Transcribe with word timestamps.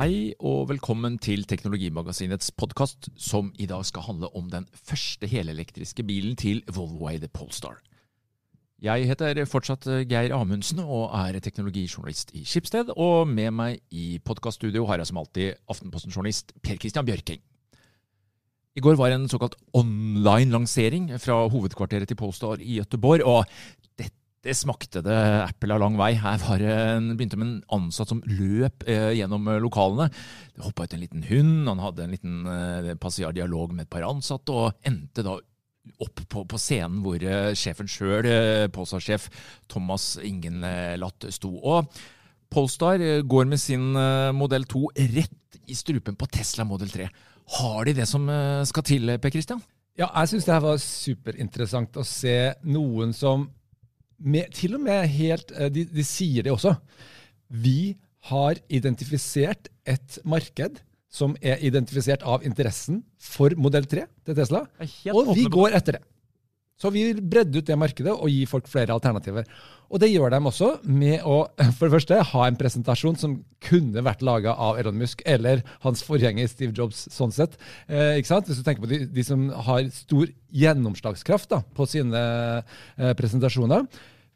Hei 0.00 0.30
og 0.40 0.70
velkommen 0.70 1.18
til 1.20 1.42
Teknologimagasinets 1.44 2.54
podkast, 2.56 3.10
som 3.20 3.50
i 3.60 3.66
dag 3.68 3.82
skal 3.84 4.06
handle 4.06 4.30
om 4.32 4.46
den 4.48 4.64
første 4.72 5.28
helelektriske 5.28 6.00
bilen 6.08 6.38
til 6.40 6.62
Volvoeide 6.72 7.28
Polestar. 7.28 7.82
Jeg 8.80 9.04
heter 9.10 9.42
fortsatt 9.44 9.84
Geir 10.08 10.32
Amundsen 10.32 10.80
og 10.80 11.12
er 11.18 11.36
teknologijournalist 11.44 12.32
i 12.32 12.46
Skipsted. 12.48 12.94
Og 12.96 13.28
med 13.28 13.52
meg 13.52 13.82
i 13.92 14.16
podkaststudio 14.24 14.86
har 14.88 15.02
jeg 15.02 15.10
som 15.10 15.20
alltid 15.20 15.60
Aftenposten-journalist 15.68 16.56
Per 16.64 16.80
Christian 16.80 17.04
Bjørking. 17.04 17.44
I 18.72 18.80
går 18.80 18.96
var 18.96 19.12
en 19.12 19.28
såkalt 19.28 19.58
online-lansering 19.76 21.10
fra 21.20 21.42
hovedkvarteret 21.52 22.08
til 22.08 22.16
Polestar 22.16 22.64
i 22.64 22.78
Gøteborg. 22.80 23.20
Og 23.20 23.44
dette 24.40 24.56
smakte 24.56 25.02
det 25.04 25.16
Apple 25.44 25.74
av 25.76 25.82
lang 25.82 25.98
vei. 26.00 26.14
Her 26.16 26.40
var 26.40 26.62
en, 26.64 27.10
begynte 27.16 27.36
med 27.36 27.46
en 27.46 27.58
ansatt 27.76 28.08
som 28.08 28.22
løp 28.24 28.86
eh, 28.88 29.10
gjennom 29.18 29.50
lokalene. 29.60 30.08
Det 30.54 30.64
hoppa 30.64 30.86
ut 30.86 30.96
en 30.96 31.02
liten 31.02 31.26
hund, 31.28 31.68
han 31.68 31.82
hadde 31.84 32.06
en 32.06 32.14
liten 32.14 32.38
eh, 32.48 32.94
passiar 33.00 33.36
dialog 33.36 33.74
med 33.74 33.84
et 33.84 33.92
par 33.92 34.06
ansatte, 34.08 34.54
og 34.54 34.88
endte 34.88 35.26
da 35.26 35.36
opp 36.00 36.22
på, 36.28 36.44
på 36.48 36.60
scenen 36.60 37.02
hvor 37.04 37.20
eh, 37.20 37.52
sjefen 37.58 37.88
sjøl, 37.90 38.28
eh, 38.28 38.64
Polestar-sjef 38.72 39.28
Thomas 39.68 40.14
Ingenlatt, 40.24 41.28
sto. 41.36 41.52
Og 41.60 42.00
Polestar 42.50 43.02
eh, 43.04 43.20
går 43.20 43.48
med 43.50 43.60
sin 43.60 43.92
eh, 43.96 44.30
modell 44.36 44.64
2 44.68 44.86
rett 45.16 45.60
i 45.70 45.76
strupen 45.76 46.16
på 46.18 46.28
Tesla 46.32 46.66
modell 46.68 46.90
3. 46.90 47.10
Har 47.60 47.84
de 47.86 47.96
det 48.00 48.08
som 48.08 48.24
eh, 48.30 48.64
skal 48.68 48.86
til, 48.86 49.16
Per 49.20 49.36
Christian? 49.36 49.62
Ja, 49.98 50.08
jeg 50.22 50.32
syns 50.32 50.46
det 50.46 50.54
her 50.54 50.64
var 50.64 50.80
superinteressant 50.80 51.98
å 52.00 52.06
se 52.06 52.36
noen 52.64 53.12
som 53.16 53.48
med, 54.20 54.52
til 54.56 54.76
og 54.76 54.84
med 54.84 55.08
helt 55.10 55.52
eh, 55.56 55.70
de, 55.72 55.86
de 55.88 56.04
sier 56.06 56.46
det 56.46 56.52
også. 56.54 56.74
Vi 57.50 57.96
har 58.30 58.60
identifisert 58.68 59.70
et 59.88 60.20
marked 60.28 60.80
som 61.10 61.34
er 61.42 61.58
identifisert 61.66 62.22
av 62.22 62.44
interessen 62.46 63.00
for 63.18 63.56
modell 63.58 63.88
3 63.90 64.04
til 64.28 64.36
Tesla, 64.38 64.62
og 65.10 65.32
vi 65.34 65.48
går 65.50 65.74
etter 65.80 65.98
det. 65.98 66.04
Så 66.80 66.90
vi 66.94 67.02
vil 67.10 67.20
bredde 67.20 67.60
ut 67.60 67.68
det 67.68 67.76
markedet 67.76 68.12
og 68.14 68.30
gi 68.32 68.46
folk 68.48 68.68
flere 68.70 68.94
alternativer. 68.94 69.44
Og 69.90 70.00
det 70.00 70.08
gjør 70.12 70.32
de 70.32 70.38
også 70.48 70.70
med 70.86 71.24
å 71.26 71.42
for 71.76 71.86
det 71.86 71.94
første 71.96 72.20
ha 72.30 72.44
en 72.46 72.58
presentasjon 72.60 73.18
som 73.20 73.36
kunne 73.66 74.04
vært 74.06 74.24
laga 74.24 74.54
av 74.54 74.78
Elon 74.80 74.96
Musk 75.00 75.20
eller 75.28 75.64
hans 75.84 76.04
forgjenger 76.06 76.48
Steve 76.48 76.72
Jobs. 76.76 77.04
sånn 77.12 77.34
sett. 77.34 77.58
Eh, 77.86 78.16
ikke 78.20 78.32
sant? 78.32 78.48
Hvis 78.48 78.62
du 78.62 78.64
tenker 78.64 78.86
på 78.86 78.92
de, 78.92 79.02
de 79.10 79.26
som 79.26 79.48
har 79.68 79.90
stor 79.92 80.32
gjennomslagskraft 80.56 81.50
da, 81.52 81.60
på 81.76 81.86
sine 81.90 82.24
eh, 82.62 83.12
presentasjoner. 83.18 83.84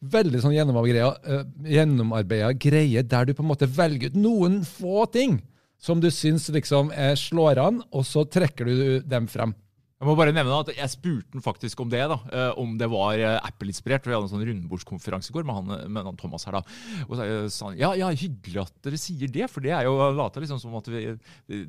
Veldig 0.05 0.42
sånn 0.42 0.53
gjennomarbeida 0.53 2.50
uh, 2.53 2.59
greie 2.61 3.03
der 3.09 3.25
du 3.25 3.33
på 3.33 3.41
en 3.41 3.48
måte 3.48 3.70
velger 3.70 4.12
ut 4.12 4.19
noen 4.20 4.59
få 4.69 5.06
ting 5.09 5.39
som 5.81 6.00
du 6.00 6.11
syns 6.12 6.48
liksom 6.53 6.91
eh, 6.92 7.15
slår 7.19 7.61
an, 7.61 7.83
og 7.92 8.05
så 8.09 8.25
trekker 8.28 8.69
du 8.69 8.75
dem 9.05 9.28
frem. 9.31 9.55
Jeg 10.03 10.09
må 10.09 10.17
bare 10.19 10.33
nevne 10.34 10.56
at 10.59 10.73
jeg 10.75 10.91
spurte 10.91 11.37
han 11.37 11.45
faktisk 11.45 11.81
om 11.81 11.91
det, 11.92 12.00
da, 12.11 12.17
eh, 12.34 12.56
om 12.61 12.73
det 12.81 12.89
var 12.91 13.20
Apple-inspirert. 13.39 14.05
Vi 14.05 14.12
hadde 14.12 14.27
en 14.27 14.33
sånn 14.33 14.42
rundbordskonferanse 14.45 15.31
i 15.31 15.37
går 15.37 15.47
med 15.47 15.56
han, 15.61 15.92
med 15.95 16.09
han 16.11 16.19
Thomas 16.20 16.45
her. 16.48 16.59
da. 16.59 16.64
Og 17.06 17.14
så 17.17 17.28
sa 17.55 17.70
han 17.70 17.78
ja, 17.78 17.92
ja, 18.00 18.11
hyggelig 18.11 18.65
at 18.67 18.75
dere 18.84 18.98
sier 19.00 19.31
det, 19.33 19.47
for 19.53 19.65
det 19.65 19.72
er 19.72 19.87
jo 19.87 19.95
lata 20.19 20.42
liksom 20.42 20.61
som 20.61 20.75
at 20.81 20.91
vi 20.91 21.06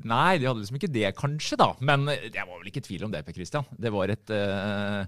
Nei, 0.04 0.40
de 0.42 0.50
hadde 0.50 0.64
liksom 0.64 0.82
ikke 0.82 0.92
det, 0.92 1.08
kanskje, 1.20 1.60
da. 1.62 1.70
Men 1.86 2.10
jeg 2.10 2.42
var 2.42 2.58
vel 2.58 2.74
ikke 2.74 2.84
tvil 2.90 3.06
om 3.08 3.14
det, 3.14 3.24
Per 3.28 3.38
Christian. 3.38 3.70
Det 3.78 3.94
var 3.94 4.12
et 4.12 4.34
uh, 4.34 5.06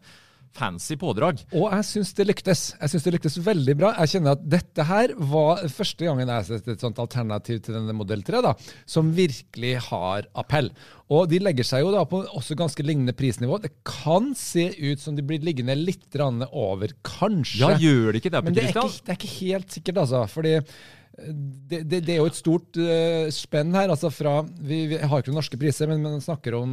fancy 0.58 0.98
pådrag. 1.00 1.42
Og 1.54 1.70
jeg 1.72 1.88
syns 1.92 2.14
det 2.18 2.28
lyktes. 2.30 2.64
Jeg 2.80 2.94
synes 2.94 3.08
det 3.08 3.16
lyktes 3.16 3.40
veldig 3.46 3.76
bra. 3.80 3.94
Jeg 4.02 4.16
kjenner 4.16 4.38
at 4.38 4.46
dette 4.58 4.88
her 4.90 5.14
var 5.32 5.64
første 5.72 6.08
gangen 6.08 6.26
jeg 6.26 6.34
har 6.34 6.48
sett 6.48 6.70
et 6.74 6.84
sånt 6.84 7.02
alternativ 7.02 7.62
til 7.66 7.78
denne 7.78 7.96
modell 7.98 8.24
3 8.26 8.44
da, 8.46 8.54
som 8.90 9.14
virkelig 9.16 9.76
har 9.90 10.30
appell. 10.38 10.72
Og 11.14 11.30
de 11.32 11.40
legger 11.40 11.64
seg 11.64 11.86
jo 11.86 11.94
da 11.94 12.04
på 12.10 12.20
også 12.36 12.58
ganske 12.60 12.84
lignende 12.84 13.16
prisnivå. 13.16 13.62
Det 13.64 13.72
kan 13.88 14.34
se 14.36 14.68
ut 14.76 15.00
som 15.00 15.16
de 15.16 15.24
blir 15.24 15.46
liggende 15.46 15.78
litt 15.78 16.04
over, 16.18 16.92
kanskje. 17.06 17.62
Ja, 17.62 17.78
gjør 17.80 18.12
det 18.12 18.22
ikke 18.22 18.34
det, 18.34 18.44
Men 18.44 18.56
det 18.56 18.64
er 18.64 18.72
ikke, 18.74 18.88
det 19.06 19.14
er 19.14 19.20
ikke 19.20 19.36
helt 19.38 19.76
sikkert, 19.76 20.00
altså. 20.04 20.24
fordi 20.32 20.56
det, 21.18 21.80
det, 21.90 22.04
det, 22.06 22.14
er 22.14 22.20
jo 22.22 22.28
et 22.30 22.38
stort 22.38 22.78
uh, 22.78 23.26
spenn 23.34 23.74
her. 23.74 23.90
altså 23.90 24.12
fra, 24.14 24.36
vi, 24.46 24.84
vi, 24.92 25.00
har 25.02 25.22
ikke 25.22 25.32
noen 25.32 25.40
norske 25.42 25.58
priser, 25.60 25.90
men 25.90 26.04
man 26.06 26.22
snakker 26.22 26.54
om 26.60 26.72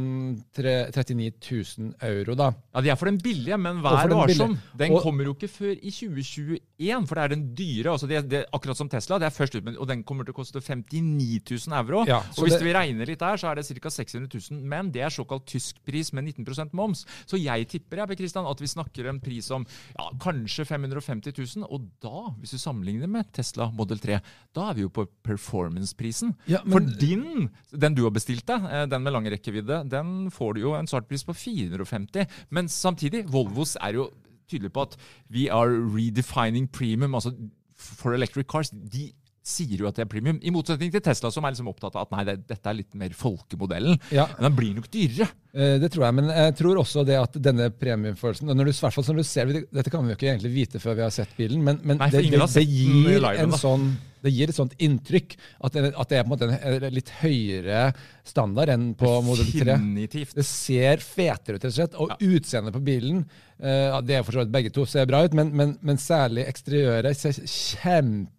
tre, 0.53 0.75
39 0.93 1.31
000 1.41 1.95
euro. 2.05 2.35
da. 2.37 2.51
Ja, 2.75 2.83
De 2.85 2.91
er 2.93 2.99
for 2.99 3.09
den 3.09 3.17
billige, 3.21 3.57
men 3.57 3.81
vær 3.81 4.05
varsom. 4.13 4.53
Den 4.77 4.93
og, 4.93 5.01
kommer 5.01 5.25
jo 5.25 5.33
ikke 5.33 5.49
før 5.49 5.73
i 5.73 5.89
2021, 5.89 7.07
for 7.09 7.17
det 7.17 7.23
er 7.23 7.33
den 7.33 7.45
dyre. 7.57 7.95
altså 7.95 8.09
det, 8.11 8.21
det, 8.29 8.43
Akkurat 8.53 8.77
som 8.77 8.91
Tesla, 8.91 9.17
det 9.21 9.31
er 9.31 9.33
først 9.33 9.57
ut, 9.57 9.71
og 9.73 9.89
den 9.89 10.05
kommer 10.05 10.27
til 10.27 10.35
å 10.35 10.37
koste 10.37 10.61
59 10.61 11.41
000 11.65 11.77
euro. 11.81 12.05
Ja, 12.09 12.21
og 12.37 12.45
Hvis 12.45 12.61
vi 12.61 12.75
regner 12.77 13.09
litt 13.09 13.23
der, 13.23 13.41
så 13.41 13.49
er 13.49 13.59
det 13.59 13.65
ca. 13.65 13.93
600 13.97 14.29
000, 14.29 14.61
men 14.61 14.93
det 14.93 15.07
er 15.07 15.13
såkalt 15.13 15.47
tysk 15.49 15.81
pris 15.85 16.13
med 16.13 16.29
19% 16.29 16.77
moms. 16.77 17.05
Så 17.25 17.41
jeg 17.41 17.65
tipper 17.71 18.03
jeg, 18.03 18.21
Christian, 18.21 18.45
at 18.45 18.61
vi 18.61 18.69
snakker 18.69 19.09
en 19.09 19.19
pris 19.23 19.49
om 19.53 19.65
ja, 19.65 20.09
kanskje 20.21 20.67
550 20.69 21.33
000, 21.33 21.65
og 21.65 21.89
da, 22.03 22.29
hvis 22.37 22.53
du 22.53 22.61
sammenligner 22.61 23.09
med 23.09 23.33
Tesla 23.33 23.71
Model 23.73 23.97
3 24.01 24.21
da 24.55 24.69
er 24.69 24.77
vi 24.77 24.85
jo 24.85 24.91
på 24.93 25.05
performance-prisen. 25.25 26.33
Ja, 26.51 26.61
For 26.63 26.79
din, 26.79 27.49
den 27.71 27.97
du 27.97 28.05
har 28.05 28.13
bestilt 28.15 28.45
deg, 28.47 28.63
eh, 28.69 28.85
den 28.91 29.03
med 29.03 29.15
lang 29.15 29.27
rekkevidde, 29.31 29.83
den 29.91 30.31
får 30.31 30.55
du 30.55 30.61
jo 30.61 30.75
en 30.77 30.87
startpris 30.87 31.25
på 31.27 31.35
450. 31.35 32.27
Men 32.49 32.71
samtidig, 32.71 33.25
Volvos 33.31 33.75
er 33.81 33.99
jo 33.99 34.09
tydelig 34.49 34.71
på 34.73 34.87
at 34.87 34.97
vi 35.29 35.49
are 35.49 35.75
redefining 35.75 36.69
premium. 36.71 37.15
altså 37.15 37.33
For 37.75 38.13
electric 38.13 38.47
cars. 38.47 38.69
de 38.69 39.11
sier 39.45 39.77
jo 39.77 39.89
at 39.89 39.97
det 39.97 40.05
er 40.05 40.09
premium. 40.09 40.39
I 40.41 40.51
motsetning 40.53 40.89
til 40.93 41.03
Tesla, 41.05 41.29
som 41.33 41.45
er 41.45 41.53
liksom 41.53 41.69
opptatt 41.69 41.95
av 41.95 42.07
at 42.07 42.15
nei, 42.15 42.23
det, 42.25 42.35
dette 42.49 42.71
er 42.71 42.79
litt 42.79 42.95
mer 42.97 43.13
folkemodellen. 43.13 43.99
Ja. 44.15 44.25
Men 44.37 44.47
den 44.49 44.55
blir 44.57 44.73
nok 44.79 44.89
dyrere. 44.93 45.27
Eh, 45.53 45.75
det 45.81 45.91
tror 45.93 46.07
jeg, 46.07 46.17
men 46.17 46.31
jeg 46.33 46.55
tror 46.57 46.81
også 46.81 47.05
det 47.07 47.19
at 47.19 47.37
denne 47.37 47.69
premiumfølelsen 47.69 48.49
når 48.49 48.71
du, 48.71 48.73
hvert 48.73 48.97
fall 48.97 49.05
som 49.05 49.19
du 49.19 49.23
ser, 49.27 49.53
Dette 49.53 49.93
kan 49.93 50.03
vi 50.03 50.13
jo 50.13 50.17
ikke 50.17 50.31
egentlig 50.31 50.53
vite 50.55 50.81
før 50.81 50.97
vi 50.97 51.05
har 51.05 51.13
sett 51.13 51.37
bilen, 51.37 51.61
men, 51.63 51.77
men 51.85 52.01
nei, 52.01 52.09
det, 52.13 52.25
det, 52.33 52.41
det, 52.41 52.65
gir 52.65 53.21
en, 53.21 53.45
en 53.45 53.57
sånn 53.59 53.87
det 54.25 54.33
gir 54.35 54.51
et 54.51 54.57
sånt 54.57 54.75
inntrykk 54.81 55.35
at 55.67 55.77
det, 55.77 55.91
at 55.93 56.11
det 56.11 56.19
er 56.19 56.25
på 56.25 56.31
en 56.31 56.33
måte 56.33 56.49
en 56.49 56.95
litt 56.95 57.11
høyere 57.21 57.87
standard 58.25 58.73
enn 58.73 58.87
på 58.97 59.11
modell 59.25 59.49
3. 59.51 59.67
Definitivt. 59.71 60.35
Det 60.37 60.47
ser 60.47 61.03
fetere 61.03 61.59
ut, 61.59 61.63
rett 61.63 61.71
og 61.71 61.77
slett. 61.79 61.99
Og 62.01 62.13
ja. 62.13 62.19
utseendet 62.35 62.75
på 62.75 62.83
bilen 62.85 63.23
uh, 63.23 64.01
Det 64.05 64.19
er 64.19 64.25
for 64.25 64.35
så 64.35 64.43
vidt 64.43 64.53
begge 64.55 64.73
to 64.75 64.87
ser 64.89 65.07
bra 65.09 65.23
ut, 65.25 65.35
men, 65.37 65.53
men, 65.55 65.75
men 65.85 66.01
særlig 66.01 66.47
eksteriøret 66.49 67.21
ser 67.21 67.43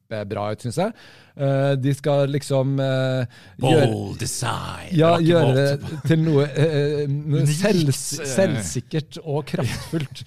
kjempebra 0.06 0.52
ut, 0.52 0.62
syns 0.62 0.78
jeg. 0.80 0.94
Uh, 1.36 1.74
de 1.76 1.92
skal 1.92 2.30
liksom 2.32 2.78
uh, 2.80 3.26
Bold 3.60 4.16
design. 4.18 4.88
Ja, 4.96 5.18
gjøre 5.20 5.52
det 5.52 5.90
til 6.06 6.22
noe, 6.24 6.46
uh, 6.48 7.02
noe 7.10 7.44
selv, 7.50 7.92
selvsikkert 7.92 9.18
og 9.22 9.44
kraftfullt. 9.50 10.24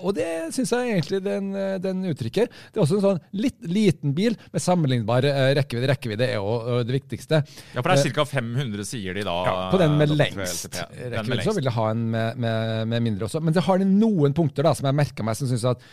og 0.00 0.14
det 0.16 0.30
syns 0.56 0.72
jeg 0.72 0.94
egentlig 0.94 1.20
den, 1.26 1.52
den, 1.84 2.02
uttrykker. 2.10 2.48
Det 2.48 2.80
er 2.80 2.84
også 2.86 3.00
en 3.00 3.04
sånn 3.04 3.22
litt 3.36 3.60
liten 3.68 4.14
bil 4.16 4.38
med 4.50 4.64
sammenlignbar 4.64 5.28
rekkevidde. 5.58 5.90
Rekkevidde 5.92 6.30
er 6.30 6.38
jo 6.38 6.80
det 6.86 6.96
viktigste. 6.96 7.42
Ja, 7.74 7.82
for 7.82 7.92
det 7.92 8.00
er 8.00 8.16
ca. 8.16 8.28
500, 8.30 8.86
sier 8.88 9.16
de 9.16 9.26
da. 9.26 9.36
Ja, 9.44 9.56
på 9.74 9.80
den 9.82 9.98
med 10.00 10.14
lengst 10.14 10.72
rekkevidde 10.72 11.44
så 11.44 11.56
vil 11.56 11.68
jeg 11.68 11.76
ha 11.76 11.90
en 11.92 12.06
med, 12.10 12.40
med, 12.40 12.88
med, 12.88 13.04
mindre 13.04 13.28
også. 13.28 13.42
Men 13.44 13.54
det 13.54 13.66
har 13.66 13.80
de 13.80 13.88
noen 13.90 14.34
punkter 14.36 14.64
da, 14.66 14.72
som 14.76 14.88
jeg 14.88 14.96
merka 14.96 15.26
meg, 15.26 15.36
som 15.36 15.50
syns 15.50 15.68
at 15.68 15.84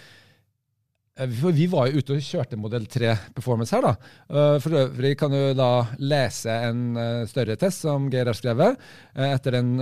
for 1.39 1.55
vi 1.55 1.65
var 1.71 1.87
jo 1.89 2.01
ute 2.01 2.17
og 2.17 2.23
kjørte 2.23 2.59
modell 2.59 2.85
3 2.89 3.15
Performance 3.35 3.75
her. 3.75 3.87
da. 3.87 4.11
Eh, 4.29 4.59
for 4.63 4.77
øvrig 4.83 5.15
kan 5.17 5.33
du 5.33 5.53
da 5.57 5.71
lese 5.97 6.53
en 6.69 6.97
eh, 6.97 7.25
større 7.29 7.57
test 7.57 7.85
som 7.85 8.09
Geir 8.13 8.29
har 8.29 8.37
skrevet 8.37 8.77
etter 9.15 9.57
den 9.57 9.75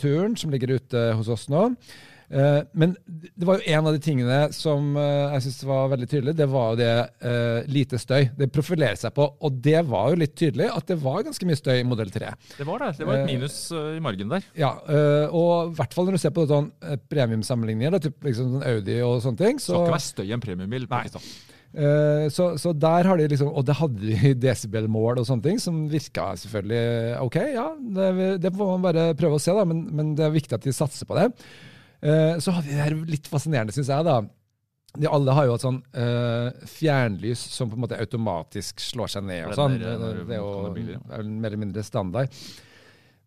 turen, 0.00 0.36
som 0.40 0.52
ligger 0.52 0.76
ute 0.78 1.06
hos 1.18 1.28
oss 1.28 1.48
nå. 1.52 1.68
Eh, 2.34 2.60
men 2.72 2.94
det 3.06 3.46
var 3.46 3.60
jo 3.60 3.74
en 3.76 3.86
av 3.86 3.94
de 3.94 4.00
tingene 4.02 4.38
som 4.54 4.96
eh, 4.98 5.34
jeg 5.36 5.44
synes 5.46 5.60
var 5.68 5.92
veldig 5.92 6.08
tydelig. 6.10 6.34
Det 6.38 6.48
var 6.50 6.72
jo 6.72 6.78
det 6.80 6.90
uh, 7.22 7.60
lite 7.70 8.00
støy. 8.00 8.26
Det 8.38 8.50
profilerer 8.52 8.98
seg 8.98 9.14
på. 9.14 9.26
Og 9.46 9.60
det 9.62 9.84
var 9.86 10.10
jo 10.10 10.20
litt 10.24 10.34
tydelig 10.38 10.66
at 10.72 10.88
det 10.90 10.98
var 11.02 11.22
ganske 11.26 11.46
mye 11.46 11.58
støy 11.58 11.76
i 11.78 11.86
modell 11.86 12.10
3. 12.14 12.32
Det 12.58 12.66
var 12.66 12.82
det. 12.82 12.90
Det 12.98 13.08
var 13.08 13.20
et 13.22 13.30
minus 13.30 13.58
i 13.70 14.02
margen 14.02 14.32
der. 14.34 14.46
Ja, 14.58 14.72
og 15.30 15.72
i 15.72 15.76
hvert 15.78 15.94
fall 15.94 16.08
når 16.08 16.16
du 16.16 16.22
ser 16.22 16.34
på 16.34 16.46
sånn 16.50 16.70
premiumsammenligninger, 17.10 17.98
liksom 18.26 18.56
sånn 18.56 18.66
Audi 18.66 18.96
og 19.04 19.20
sånne 19.24 19.40
ting. 19.40 19.60
Så 19.62 19.72
skal 19.72 19.84
ikke 19.84 19.96
være 19.96 20.06
støy 20.06 20.24
i 20.26 20.34
en 20.36 20.42
premiumbil. 20.42 20.88
Så, 22.30 22.48
så, 22.62 22.70
der 22.78 23.08
har 23.10 23.18
de 23.18 23.24
liksom 23.32 23.48
Og 23.50 23.64
det 23.66 23.74
hadde 23.74 23.98
de 23.98 24.30
desibelmål 24.44 25.18
og 25.22 25.26
sånne 25.26 25.46
ting, 25.48 25.60
som 25.62 25.84
virka 25.90 26.28
selvfølgelig 26.38 27.22
OK. 27.24 27.38
Ja, 27.54 27.68
det, 27.98 28.10
det 28.42 28.54
får 28.54 28.74
man 28.74 28.84
bare 28.88 29.06
prøve 29.18 29.38
å 29.38 29.42
se, 29.42 29.54
da, 29.54 29.66
men, 29.68 29.86
men 29.94 30.12
det 30.18 30.26
er 30.26 30.36
viktig 30.36 30.58
at 30.58 30.66
de 30.66 30.74
satser 30.74 31.08
på 31.10 31.18
det. 31.18 31.30
Eh, 32.04 32.38
så 32.38 32.52
hadde 32.52 32.68
vi 32.68 32.76
det 32.76 32.84
her 32.84 32.96
litt 33.08 33.28
fascinerende, 33.30 33.74
syns 33.74 33.90
jeg. 33.92 34.06
da. 34.06 34.20
De 34.94 35.10
alle 35.10 35.34
har 35.34 35.48
jo 35.48 35.54
et 35.56 35.64
sånn 35.64 35.80
uh, 35.98 36.52
fjernlys 36.70 37.40
som 37.50 37.66
på 37.66 37.74
en 37.74 37.82
måte 37.82 37.96
automatisk 37.98 38.78
slår 38.78 39.10
seg 39.16 39.24
ned. 39.26 39.48
og 39.48 39.56
sånn. 39.58 39.78
Det, 39.80 40.36
er 40.36 40.38
jo 40.38 40.52
er 40.70 41.24
mer 41.26 41.48
eller 41.48 41.62
mindre 41.64 41.82
standard. 41.82 42.30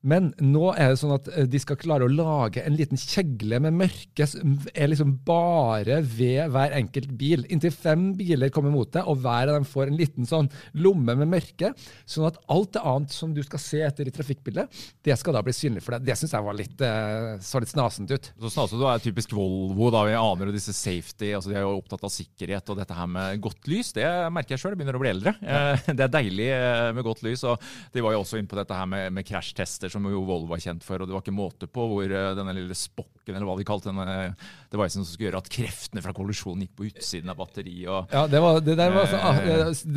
Men 0.08 0.30
nå 0.44 0.70
er 0.76 0.94
det 0.94 1.00
sånn 1.02 1.16
at 1.16 1.30
eh, 1.34 1.48
de 1.50 1.60
skal 1.62 1.80
klare 1.80 2.06
å 2.06 2.12
lage 2.12 2.62
en 2.64 2.76
liten 2.78 3.00
kjegle 3.00 3.60
med 3.64 3.76
mørke 3.80 4.28
som 4.30 4.58
er 4.74 4.92
liksom 4.92 5.16
bare 5.28 6.02
ved 6.06 6.52
hver 6.54 6.76
enkelt 6.78 7.14
bil. 7.18 7.46
Inntil 7.54 7.74
fem 7.74 8.12
biler 8.18 8.52
kommer 8.54 8.74
mot 8.74 8.92
deg, 8.94 9.08
og 9.10 9.22
hver 9.24 9.50
av 9.52 9.58
dem 9.58 9.68
får 9.68 9.90
en 9.92 10.00
liten 10.00 10.30
sånn 10.30 10.50
lomme 10.78 11.16
med 11.18 11.32
mørke. 11.32 11.74
Sånn 12.06 12.28
at 12.30 12.40
alt 12.54 12.76
det 12.78 12.84
annet 12.88 13.16
som 13.16 13.34
du 13.36 13.42
skal 13.46 13.62
se 13.64 13.82
etter 13.88 14.08
i 14.10 14.14
trafikkbildet, 14.14 14.82
det 15.06 15.18
skal 15.20 15.38
da 15.38 15.44
bli 15.46 15.56
synlig 15.56 15.84
for 15.86 15.98
deg. 15.98 16.08
Det 16.08 16.18
syns 16.20 16.36
jeg 16.38 16.46
var 16.46 16.58
litt, 16.58 16.82
eh, 16.86 17.34
så 17.44 17.62
litt 17.64 17.74
snasent 17.74 18.14
ut. 18.14 18.32
Så 18.38 18.54
snasent 18.54 18.86
er 18.88 19.04
typisk 19.04 19.34
Volvo. 19.38 19.90
da, 19.94 20.04
Vi 20.08 20.16
aner 20.18 20.50
jo 20.50 20.56
disse 20.56 20.74
safety, 20.74 21.34
altså 21.36 21.52
de 21.52 21.58
er 21.58 21.66
jo 21.66 21.78
opptatt 21.78 22.06
av 22.06 22.14
sikkerhet. 22.14 22.70
Og 22.70 22.80
dette 22.80 22.96
her 22.96 23.10
med 23.12 23.42
godt 23.44 23.68
lys, 23.68 23.92
det 23.98 24.08
merker 24.34 24.56
jeg 24.56 24.64
sjøl. 24.64 24.78
Begynner 24.78 24.98
å 24.98 25.04
bli 25.04 25.14
eldre. 25.14 25.36
Ja. 25.42 25.76
Det 25.98 26.04
er 26.06 26.12
deilig 26.14 26.48
eh, 26.54 26.92
med 26.94 27.06
godt 27.06 27.24
lys. 27.26 27.44
og 27.48 27.62
De 27.94 28.04
var 28.06 28.14
jo 28.14 28.22
også 28.22 28.38
inne 28.40 28.50
på 28.50 28.58
dette 28.60 28.76
her 28.76 28.86
med, 28.90 29.10
med 29.16 29.26
krasjtester, 29.28 29.90
som 29.98 30.08
jo 30.12 30.24
Volvo 30.28 30.52
var 30.52 30.62
kjent 30.62 30.86
for. 30.86 31.02
og 31.02 31.10
Det 31.10 31.16
var 31.16 31.24
ikke 31.24 31.36
måte 31.36 31.70
på 31.70 31.86
hvor 31.90 32.06
eh, 32.08 32.32
denne 32.38 32.54
lille 32.56 32.78
spokken, 32.78 33.36
eller 33.36 33.48
hva 33.48 33.58
de 33.60 33.66
kalte 33.68 33.90
denne 33.90 34.36
devicen, 34.72 35.04
som 35.04 35.10
skulle 35.10 35.32
gjøre 35.32 35.42
at 35.42 35.50
kreftene 35.52 36.04
fra 36.06 36.14
kollisjonen 36.16 36.66
gikk 36.66 36.76
på 36.78 36.88
utsiden 36.90 37.32
av 37.34 37.40
batteriet. 37.40 37.90
og 37.92 38.14
Ja, 38.14 38.26
det, 38.32 38.42
var, 38.44 38.62
det, 38.64 38.78
der 38.80 38.94
var 38.96 39.10
så, 39.10 39.20
ah, 39.20 39.42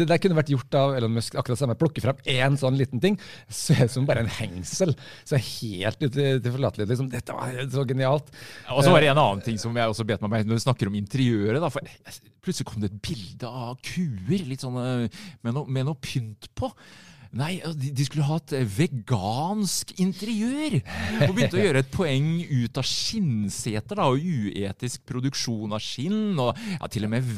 det 0.00 0.08
der 0.10 0.22
kunne 0.22 0.38
vært 0.40 0.52
gjort 0.54 0.78
av 0.80 0.96
Elon 0.98 1.14
Musk 1.16 1.36
akkurat 1.38 1.60
samme. 1.60 1.76
Plukke 1.80 2.02
fram 2.04 2.24
én 2.30 2.58
sånn 2.60 2.78
liten 2.80 3.02
ting, 3.02 3.18
ser 3.46 3.84
ut 3.84 3.94
som 3.94 4.08
bare 4.08 4.24
en 4.24 4.32
hengsel. 4.40 4.96
Så 5.28 5.40
helt 5.40 6.02
utilforlatelig. 6.02 6.88
Liksom. 6.90 7.10
Dette 7.12 7.36
var 7.36 7.54
så 7.70 7.86
genialt. 7.88 8.32
Og 8.74 8.82
så 8.86 8.94
var 8.94 9.04
det 9.04 9.12
en 9.12 9.22
annen 9.22 9.44
ting 9.46 9.60
som 9.60 9.76
jeg 9.76 9.92
også 9.92 10.06
bet 10.08 10.24
meg 10.24 10.34
med 10.34 10.50
når 10.50 10.60
vi 10.60 10.66
snakker 10.66 10.90
om 10.90 10.98
interiøret. 10.98 11.60
da, 11.62 11.70
for 11.72 11.86
Plutselig 12.40 12.70
kom 12.70 12.80
det 12.80 12.88
et 12.88 13.00
bilde 13.04 13.48
av 13.48 13.76
kuer 13.84 14.46
litt 14.48 14.62
sånn, 14.64 14.78
med, 14.80 15.52
noe, 15.52 15.66
med 15.68 15.84
noe 15.90 15.98
pynt 16.00 16.48
på. 16.56 16.70
Nei, 17.30 17.60
de, 17.78 18.04
skulle 18.06 18.26
ha 18.26 18.40
et 18.40 18.56
vegansk 18.74 19.92
interiør! 20.02 20.80
Og 21.28 21.34
begynte 21.36 21.60
å 21.60 21.62
gjøre 21.62 21.82
et 21.84 21.92
poeng 21.94 22.30
ut 22.42 22.80
av 22.80 22.86
skinnseter 22.90 24.00
da, 24.00 24.08
og 24.10 24.18
uetisk 24.18 25.04
produksjon 25.06 25.76
av 25.76 25.84
skinn. 25.84 26.34
Og 26.42 26.58
ja, 26.74 26.90
til 26.90 27.06
og 27.06 27.12
med 27.14 27.28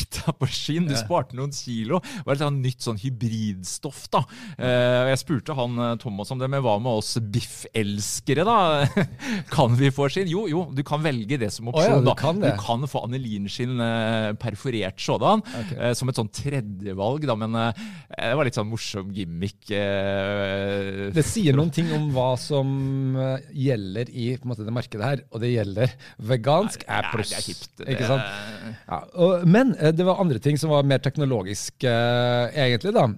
vekta 0.00 0.32
på 0.36 0.48
skinn. 0.50 0.88
Du 0.88 0.96
sparte 0.98 1.36
noen 1.36 1.52
kilo. 1.54 2.00
Det 2.00 2.24
var 2.26 2.38
et 2.38 2.56
nytt 2.56 2.84
sånn 2.84 2.98
hybridstoff. 3.00 4.08
da. 4.10 4.24
Eh, 4.58 5.10
jeg 5.12 5.20
spurte 5.22 5.56
han 5.56 5.98
Thomas 6.00 6.30
om 6.30 6.40
det, 6.40 6.48
men 6.50 6.62
hva 6.64 6.78
med 6.80 7.00
oss 7.00 7.16
biffelskere, 7.20 8.44
da? 8.46 8.86
kan 9.54 9.76
vi 9.78 9.90
få 9.94 10.08
skinn? 10.10 10.30
Jo, 10.30 10.46
jo, 10.50 10.64
du 10.72 10.82
kan 10.86 11.02
velge 11.02 11.38
det 11.40 11.50
som 11.52 11.70
opsjon. 11.70 11.84
Oh, 11.84 11.98
ja, 11.98 12.00
du, 12.00 12.10
da. 12.10 12.16
kan 12.18 12.40
du 12.40 12.48
kan 12.60 12.86
få 12.90 13.04
anilinskinn 13.06 13.80
eh, 13.84 14.30
perforert 14.40 15.00
sådan, 15.00 15.44
okay. 15.44 15.78
eh, 15.78 15.94
som 15.98 16.10
et 16.10 16.20
sånn 16.20 16.32
tredjevalg. 16.32 17.26
da, 17.28 17.36
Men 17.38 17.58
det 17.60 18.32
var 18.36 18.48
litt 18.48 18.58
sånn 18.58 18.70
morsom 18.70 19.12
gimmick. 19.14 19.62
Eh. 19.70 21.10
Det 21.14 21.26
sier 21.26 21.56
noen 21.58 21.72
ting 21.74 21.90
om 21.96 22.10
hva 22.14 22.32
som 22.40 22.70
gjelder 23.54 24.10
i 24.10 24.32
måte, 24.46 24.64
det 24.66 24.74
markedet 24.74 25.06
her, 25.06 25.24
og 25.30 25.42
det 25.42 25.52
gjelder 25.52 25.94
vegansk 26.30 26.84
er 26.88 27.10
pluss. 27.12 27.32
Det 27.32 27.38
er 27.40 27.46
hipt. 27.46 27.84
Ikke 27.84 28.08
sant? 28.08 28.76
Ja, 28.86 29.00
og, 29.20 29.46
men 29.50 29.74
det 29.96 30.06
var 30.06 30.22
andre 30.22 30.40
ting 30.42 30.58
som 30.60 30.72
var 30.72 30.86
mer 30.86 31.02
teknologisk, 31.02 31.76
uh, 31.84 32.46
egentlig. 32.54 32.94
da. 32.96 33.08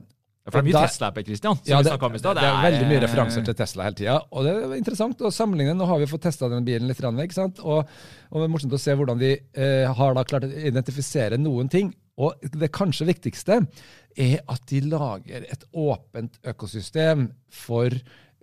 For 0.43 0.59
det 0.59 0.73
er 0.73 0.75
mye 0.75 0.89
Tesla 0.89 1.09
på 1.15 1.23
Christian, 1.23 1.59
som 1.61 1.71
ja, 1.71 1.79
vi 1.79 1.87
det, 1.87 1.99
om 2.03 2.15
i 2.17 2.19
stad. 2.19 2.35
Det, 2.35 2.43
det 2.43 2.51
er 2.51 2.65
veldig 2.67 2.87
mye 2.91 3.03
referanser 3.05 3.45
til 3.47 3.55
Tesla 3.61 3.85
hele 3.87 3.99
tida. 4.01 4.17
Og 4.35 4.47
det 4.47 4.55
er 4.57 4.73
interessant 4.75 5.23
å 5.23 5.31
sammenligne. 5.31 5.75
Nå 5.79 5.87
har 5.87 6.01
vi 6.03 6.09
fått 6.11 6.25
testa 6.27 6.49
den 6.51 6.67
bilen 6.67 6.91
litt. 6.91 6.99
ikke 6.99 7.37
sant? 7.37 7.61
Og, 7.63 7.87
og 7.87 8.41
det 8.41 8.49
er 8.49 8.51
morsomt 8.51 8.75
å 8.75 8.81
se 8.83 8.97
hvordan 8.99 9.21
de 9.23 9.37
eh, 9.39 9.87
har 9.87 10.17
da 10.19 10.25
klart 10.27 10.49
å 10.49 10.51
identifisere 10.51 11.39
noen 11.39 11.71
ting. 11.71 11.93
Og 12.19 12.43
det 12.59 12.73
kanskje 12.75 13.07
viktigste 13.13 13.61
er 14.19 14.43
at 14.51 14.67
de 14.69 14.83
lager 14.91 15.47
et 15.47 15.63
åpent 15.79 16.35
økosystem 16.51 17.29
for 17.47 17.95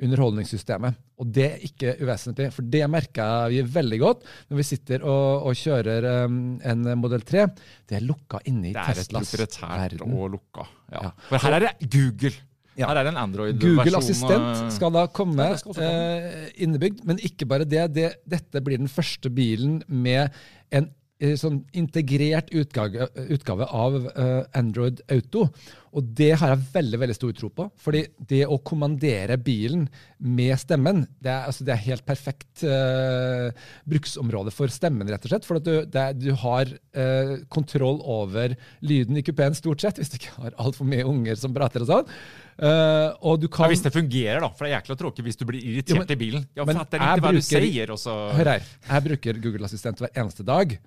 underholdningssystemet. 0.05 0.99
Og 1.19 1.31
det 1.35 1.45
er 1.45 1.63
ikke 1.67 1.95
uvesentlig, 2.03 2.49
for 2.55 2.67
det 2.71 2.83
merker 2.91 3.49
vi 3.51 3.63
veldig 3.77 3.99
godt 4.01 4.27
når 4.49 4.61
vi 4.61 4.67
sitter 4.67 5.03
og, 5.03 5.47
og 5.49 5.57
kjører 5.59 6.07
um, 6.25 6.37
en 6.63 6.91
Model 6.99 7.25
3. 7.27 7.47
Det 7.89 7.99
er 7.99 8.05
lukka 8.05 8.43
inne 8.49 8.71
i 8.71 8.75
Teslas 8.77 9.33
verden. 9.35 9.57
Det 9.57 9.71
er 9.79 9.97
et 9.97 10.05
og 10.05 10.29
lukka. 10.37 10.69
Ja. 10.93 11.09
Ja. 11.09 11.15
For 11.31 11.43
her 11.45 11.57
er 11.57 11.67
det 11.67 11.89
Google. 11.89 12.35
Ja. 12.79 12.87
Her 12.87 13.01
er 13.01 13.09
det 13.09 13.11
en 13.11 13.23
Android-versjon. 13.25 13.81
Google 13.81 13.99
Assistent 13.99 14.71
skal 14.71 14.93
da 14.95 15.03
komme, 15.11 15.49
skal 15.59 15.75
komme. 15.75 15.89
Eh, 15.89 16.53
innebygd, 16.63 17.03
men 17.09 17.19
ikke 17.27 17.49
bare 17.49 17.67
det, 17.67 17.89
det. 17.97 18.13
Dette 18.29 18.63
blir 18.63 18.79
den 18.79 18.91
første 18.91 19.31
bilen 19.33 19.81
med 19.87 20.31
en 20.71 20.87
Eh, 21.19 21.35
sånn 21.35 21.65
integrert 21.75 22.47
utgave, 22.55 23.09
utgave 23.27 23.65
av 23.75 23.95
uh, 24.07 24.45
Android 24.55 25.01
Auto. 25.11 25.49
Og 25.97 26.09
det 26.19 26.31
har 26.37 26.53
jeg 26.53 26.65
veldig 26.73 26.99
veldig 27.01 27.15
stor 27.17 27.35
tro 27.37 27.49
på. 27.53 27.67
fordi 27.81 28.03
det 28.29 28.43
å 28.45 28.59
kommandere 28.65 29.37
bilen 29.41 29.87
med 30.19 30.53
stemmen, 30.61 31.05
det 31.23 31.31
er, 31.31 31.47
altså, 31.49 31.65
det 31.67 31.73
er 31.73 31.85
helt 31.85 32.05
perfekt 32.07 32.63
uh, 32.67 33.49
bruksområde 33.89 34.53
for 34.53 34.71
stemmen, 34.73 35.09
rett 35.09 35.25
og 35.25 35.33
slett. 35.33 35.47
For 35.47 35.61
du, 35.63 35.71
det, 35.89 36.05
du 36.19 36.29
har 36.43 36.69
uh, 36.69 37.33
kontroll 37.49 38.01
over 38.03 38.53
lyden 38.85 39.17
i 39.19 39.25
kupeen, 39.25 39.57
stort 39.57 39.85
sett, 39.85 40.01
hvis 40.01 40.13
du 40.13 40.19
ikke 40.19 40.35
har 40.37 40.59
altfor 40.61 40.89
mye 40.89 41.07
unger 41.07 41.39
som 41.39 41.55
prater 41.55 41.85
og 41.85 41.91
sånn. 41.91 42.13
Uh, 42.59 43.15
og 43.23 43.39
du 43.41 43.47
kan... 43.47 43.69
Ja, 43.69 43.73
hvis 43.73 43.85
det 43.85 43.95
fungerer, 43.95 44.43
da. 44.43 44.51
For 44.53 44.67
det 44.67 44.73
er 44.73 44.79
jækla 44.79 44.99
tråkig 44.99 45.25
hvis 45.29 45.39
du 45.39 45.47
blir 45.49 45.63
irritert 45.63 45.95
jo, 45.95 46.03
men, 46.03 46.13
i 46.13 46.19
bilen. 46.19 46.47
Ja, 46.59 46.67
men 46.67 46.83
ikke 46.83 47.11
hva 47.23 47.33
du 47.33 47.43
sier. 47.45 47.95
Også... 47.95 48.15
Hør 48.35 48.53
her. 48.55 48.71
Jeg 48.89 49.07
bruker 49.09 49.43
Google 49.43 49.69
Assistent 49.69 50.03
hver 50.03 50.11
eneste 50.13 50.45
dag 50.47 50.77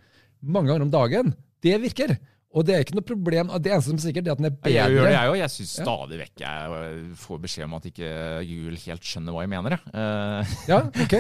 mange 0.43 0.71
ganger 0.71 0.87
om 0.87 0.93
dagen. 0.93 1.35
Det 1.63 1.79
virker. 1.83 2.17
Og 2.53 2.67
det 2.69 2.75
er 2.75 2.83
ikke 2.85 2.97
noe 2.99 3.07
problem. 3.07 3.53
Det 3.65 3.73
eneste 3.73 3.89
som 3.89 3.99
er 3.99 4.05
sikkert, 4.05 4.27
er 4.29 4.35
at 4.35 4.41
den 4.43 4.49
er 4.51 4.57
bedre. 4.57 4.75
Jeg 4.75 4.93
gjør 4.93 5.07
det, 5.07 5.15
jeg 5.15 5.31
òg. 5.31 5.37
Jeg 5.41 5.53
syns 5.55 5.73
stadig 5.79 6.19
vekk 6.21 6.43
jeg 6.43 6.99
får 7.23 7.41
beskjed 7.47 7.65
om 7.69 7.79
at 7.79 7.89
ikke 7.89 8.11
Google 8.51 8.83
helt 8.83 9.09
skjønner 9.09 9.37
hva 9.37 9.47
jeg 9.47 9.53
mener. 9.55 9.77
Uh, 9.89 10.53
ja, 10.69 10.83
ok. 11.07 11.17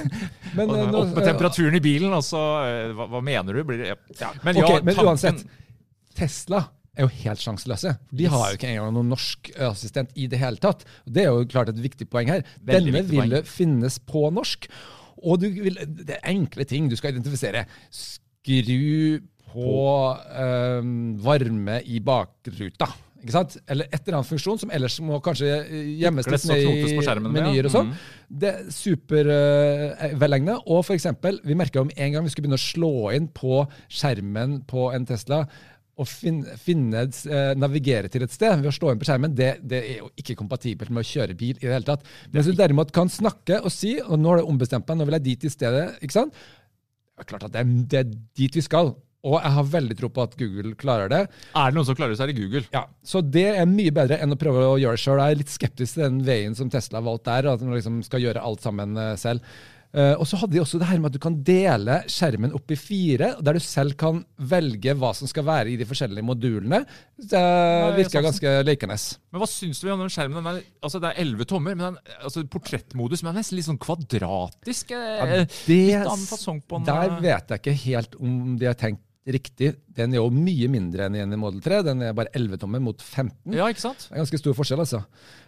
Men, 0.58 0.73
og, 0.75 0.84
opp 1.00 1.17
med 1.17 1.26
temperaturen 1.31 1.79
i 1.79 1.82
bilen, 1.84 2.12
og 2.12 2.25
så 2.26 2.44
hva, 2.93 3.08
hva, 3.14 3.25
mener 3.25 3.56
du? 3.56 3.64
Blir, 3.69 3.84
ja. 3.94 3.96
Men, 4.44 4.61
okay, 4.61 4.76
ja, 4.76 4.84
men 4.84 5.02
uansett. 5.06 5.44
Tesla 6.12 6.67
er 6.93 7.06
jo 7.06 7.12
helt 7.23 7.40
sjanseløse. 7.40 7.94
De 8.12 8.29
har 8.29 8.50
jo 8.50 8.58
ikke 8.58 8.69
engang 8.69 8.93
noen 8.99 9.12
norsk 9.14 9.52
assistent 9.70 10.12
i 10.12 10.29
det 10.29 10.40
hele 10.43 10.61
tatt. 10.61 10.84
Det 11.08 11.25
er 11.25 11.32
jo 11.32 11.46
klart 11.49 11.73
et 11.73 11.81
viktig 11.81 12.11
poeng 12.12 12.29
her. 12.29 12.44
Veldig 12.61 12.93
Denne 12.99 13.06
vil 13.08 13.38
finnes 13.49 13.96
på 14.05 14.29
norsk. 14.37 14.69
Og 15.23 15.46
vil, 15.46 15.79
det 15.81 16.19
er 16.19 16.29
enkle 16.34 16.67
ting 16.69 16.90
du 16.90 16.99
skal 16.99 17.14
identifisere 17.14 17.64
skru 17.88 19.23
på 19.53 19.79
eh, 20.43 20.93
varme 21.23 21.81
i 21.85 22.03
bakruta. 22.05 22.91
Ikke 23.23 23.35
sant? 23.37 23.55
Eller 23.71 23.87
et 23.87 24.01
eller 24.01 24.19
annet 24.19 24.31
funksjon 24.33 24.59
som 24.65 24.73
ellers 24.75 24.97
må 25.05 25.21
kanskje 25.23 25.47
gjemmes 26.01 26.27
litt 26.27 26.47
i 26.51 26.95
menyer 27.23 27.69
og 27.69 27.75
sånn. 27.75 27.93
Mm. 27.93 27.99
Det 28.43 28.49
er 28.51 28.71
supervelegnet. 28.75 30.57
Uh, 30.59 30.73
og 30.75 30.83
for 30.89 30.97
eksempel, 30.97 31.39
vi 31.47 31.59
merka 31.59 31.85
om 31.85 31.93
en 31.95 32.17
gang 32.17 32.27
vi 32.27 32.33
skulle 32.33 32.49
begynne 32.49 32.59
å 32.59 32.65
slå 32.65 33.13
inn 33.15 33.29
på 33.31 33.61
skjermen 33.87 34.65
på 34.67 34.89
en 34.97 35.07
Tesla 35.07 35.45
og 36.03 36.09
finne, 36.09 36.57
finne 36.59 37.05
uh, 37.05 37.53
navigere 37.59 38.11
til 38.11 38.25
et 38.27 38.35
sted 38.35 38.57
ved 38.59 38.73
å 38.73 38.75
slå 38.75 38.91
inn 38.91 38.99
på 38.99 39.06
skjermen, 39.06 39.37
det, 39.39 39.53
det, 39.61 39.82
er 39.87 40.01
jo 40.01 40.11
ikke 40.19 40.39
kompatibelt 40.41 40.91
med 40.91 41.05
å 41.05 41.11
kjøre 41.13 41.39
bil 41.39 41.55
i 41.55 41.67
det 41.69 41.77
hele 41.77 41.87
tatt. 41.87 42.03
Men 42.32 42.41
hvis 42.41 42.51
du 42.51 42.59
derimot 42.59 42.91
kan 42.97 43.13
snakke 43.13 43.61
og 43.63 43.71
si 43.71 43.94
og 44.03 44.19
nå 44.19 44.32
har 44.32 44.43
du 44.43 44.51
ombestemt 44.51 44.89
meg, 44.89 44.99
nå 44.99 45.06
vil 45.06 45.21
jeg 45.21 45.27
dit 45.29 45.47
i 45.47 45.53
stedet, 45.53 45.87
ikke 46.03 46.19
sant? 46.19 46.43
Det 47.13 47.23
er 47.23 47.29
klart 47.29 47.47
at 47.47 47.55
det 47.55 47.63
er, 47.63 47.73
det 47.93 48.03
er 48.03 48.13
dit 48.41 48.59
vi 48.59 48.65
skal. 48.65 48.97
Og 49.22 49.36
jeg 49.38 49.55
har 49.55 49.67
veldig 49.70 49.96
tro 50.00 50.08
på 50.10 50.22
at 50.24 50.32
Google 50.38 50.72
klarer 50.79 51.10
det. 51.12 51.20
Er 51.55 51.70
det 51.70 51.79
noen 51.79 51.86
som 51.86 51.98
klarer 51.98 52.14
det, 52.14 52.19
så 52.19 52.24
er 52.26 52.32
det 52.32 52.41
Google. 52.41 52.64
Ja, 52.74 52.88
Så 53.06 53.22
det 53.22 53.46
er 53.55 53.69
mye 53.70 53.93
bedre 53.94 54.19
enn 54.19 54.34
å 54.34 54.38
prøve 54.38 54.64
å 54.67 54.81
gjøre 54.82 54.98
det 54.98 55.05
sjøl. 55.05 55.20
Jeg 55.22 55.36
er 55.36 55.43
litt 55.44 55.52
skeptisk 55.52 55.98
til 55.98 56.08
den 56.08 56.24
veien 56.26 56.58
som 56.58 56.72
Tesla 56.72 56.98
har 56.98 57.06
valgt 57.06 57.29
der, 57.31 57.52
at 57.52 57.62
man 57.62 57.76
liksom 57.79 58.00
skal 58.06 58.24
gjøre 58.24 58.43
alt 58.43 58.67
sammen 58.67 58.98
eh, 58.98 59.14
selv. 59.20 59.46
Uh, 59.93 60.14
og 60.17 60.24
så 60.24 60.38
hadde 60.41 60.55
de 60.56 60.60
også 60.62 60.79
det 60.81 60.86
her 60.88 61.00
med 61.02 61.10
at 61.10 61.17
du 61.19 61.20
kan 61.20 61.34
dele 61.44 61.98
skjermen 62.08 62.55
opp 62.56 62.72
i 62.72 62.79
fire, 62.81 63.34
der 63.44 63.58
du 63.58 63.60
selv 63.60 63.93
kan 64.00 64.22
velge 64.41 64.94
hva 64.96 65.10
som 65.12 65.29
skal 65.29 65.44
være 65.44 65.69
i 65.69 65.76
de 65.76 65.84
forskjellige 65.84 66.24
modulene. 66.24 66.81
Det 67.20 67.43
virker 67.98 68.24
ganske 68.24 68.55
lekende. 68.64 68.96
Men 69.29 69.44
hva 69.44 69.50
syns 69.52 69.82
du 69.84 69.91
om 69.93 70.00
den 70.00 70.14
skjermen? 70.14 70.41
Den 70.41 70.48
er, 70.48 70.64
altså 70.81 71.02
det 71.02 71.12
er 71.12 71.20
11 71.26 71.50
tommer, 71.52 71.76
men 71.76 71.91
den, 71.91 72.17
altså 72.24 72.46
portrettmodus, 72.56 73.20
men 73.20 73.34
den 73.34 73.36
er 73.36 73.44
nesten 73.44 73.60
litt 73.60 73.69
sånn 73.69 73.82
kvadratisk. 73.84 74.96
Eh, 74.96 75.12
ja, 75.12 75.29
det, 75.29 75.44
litt 75.69 76.00
annen 76.00 76.29
fasong 76.31 76.64
på 76.64 76.81
den. 76.81 76.88
Der 76.88 77.19
vet 77.29 77.52
jeg 77.52 77.64
ikke 77.67 77.81
helt 77.84 78.17
om 78.17 78.56
de 78.56 78.72
har 78.72 78.81
tenkt 78.81 79.05
riktig. 79.26 79.76
Den 79.96 80.15
er 80.15 80.22
jo 80.22 80.31
mye 80.32 80.69
mindre 80.72 81.06
enn 81.06 81.17
igjen 81.19 81.37
i 81.37 81.41
Model 81.41 81.61
3. 81.65 81.82
Den 81.91 82.03
er 82.06 82.17
bare 82.17 82.32
11 82.37 82.61
tommer 82.63 82.81
mot 82.82 83.01
15. 83.03 83.53
Ja, 83.56 83.69
ikke 83.69 83.84
sant? 83.84 84.06
Det 84.08 84.17
er 84.17 84.22
ganske 84.22 84.41
stor 84.41 84.56
forskjell, 84.56 84.82
altså. 84.84 85.03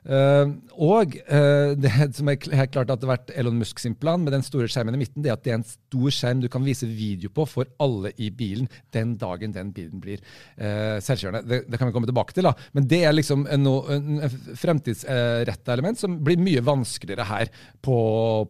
Uh, 0.04 0.50
og 0.84 1.14
uh, 1.30 1.72
det 1.80 1.90
som 2.18 2.28
er 2.28 2.36
helt 2.60 2.72
klart 2.74 2.90
at 2.92 3.00
det 3.00 3.08
har 3.08 3.14
vært 3.14 3.30
Elon 3.40 3.56
Musk 3.56 3.80
sin 3.80 3.94
plan 3.96 4.20
med 4.20 4.34
den 4.36 4.44
store 4.44 4.68
skjermen 4.68 4.98
i 4.98 5.00
midten, 5.00 5.24
det 5.24 5.32
er 5.32 5.38
at 5.38 5.44
det 5.46 5.54
er 5.54 5.60
en 5.62 5.64
stor 5.64 6.12
skjerm 6.12 6.42
du 6.42 6.50
kan 6.52 6.64
vise 6.66 6.84
video 6.84 7.32
på 7.32 7.46
for 7.48 7.70
alle 7.80 8.12
i 8.20 8.28
bilen 8.28 8.68
den 8.92 9.14
dagen 9.20 9.54
den 9.54 9.72
bilen 9.72 10.02
blir 10.02 10.20
uh, 10.20 11.00
selvkjørende. 11.04 11.44
Det, 11.48 11.62
det, 11.70 11.80
kan 11.80 11.88
vi 11.88 11.96
komme 11.96 12.10
tilbake 12.10 12.36
til, 12.36 12.44
da. 12.44 12.52
Men 12.76 12.88
det 12.90 13.00
er 13.08 13.16
liksom 13.16 13.46
en, 13.48 13.70
en 13.96 14.36
fremtidsretta 14.60 15.72
element 15.72 16.00
som 16.00 16.18
blir 16.24 16.42
mye 16.42 16.60
vanskeligere 16.64 17.28
her 17.30 17.52
på, 17.84 17.96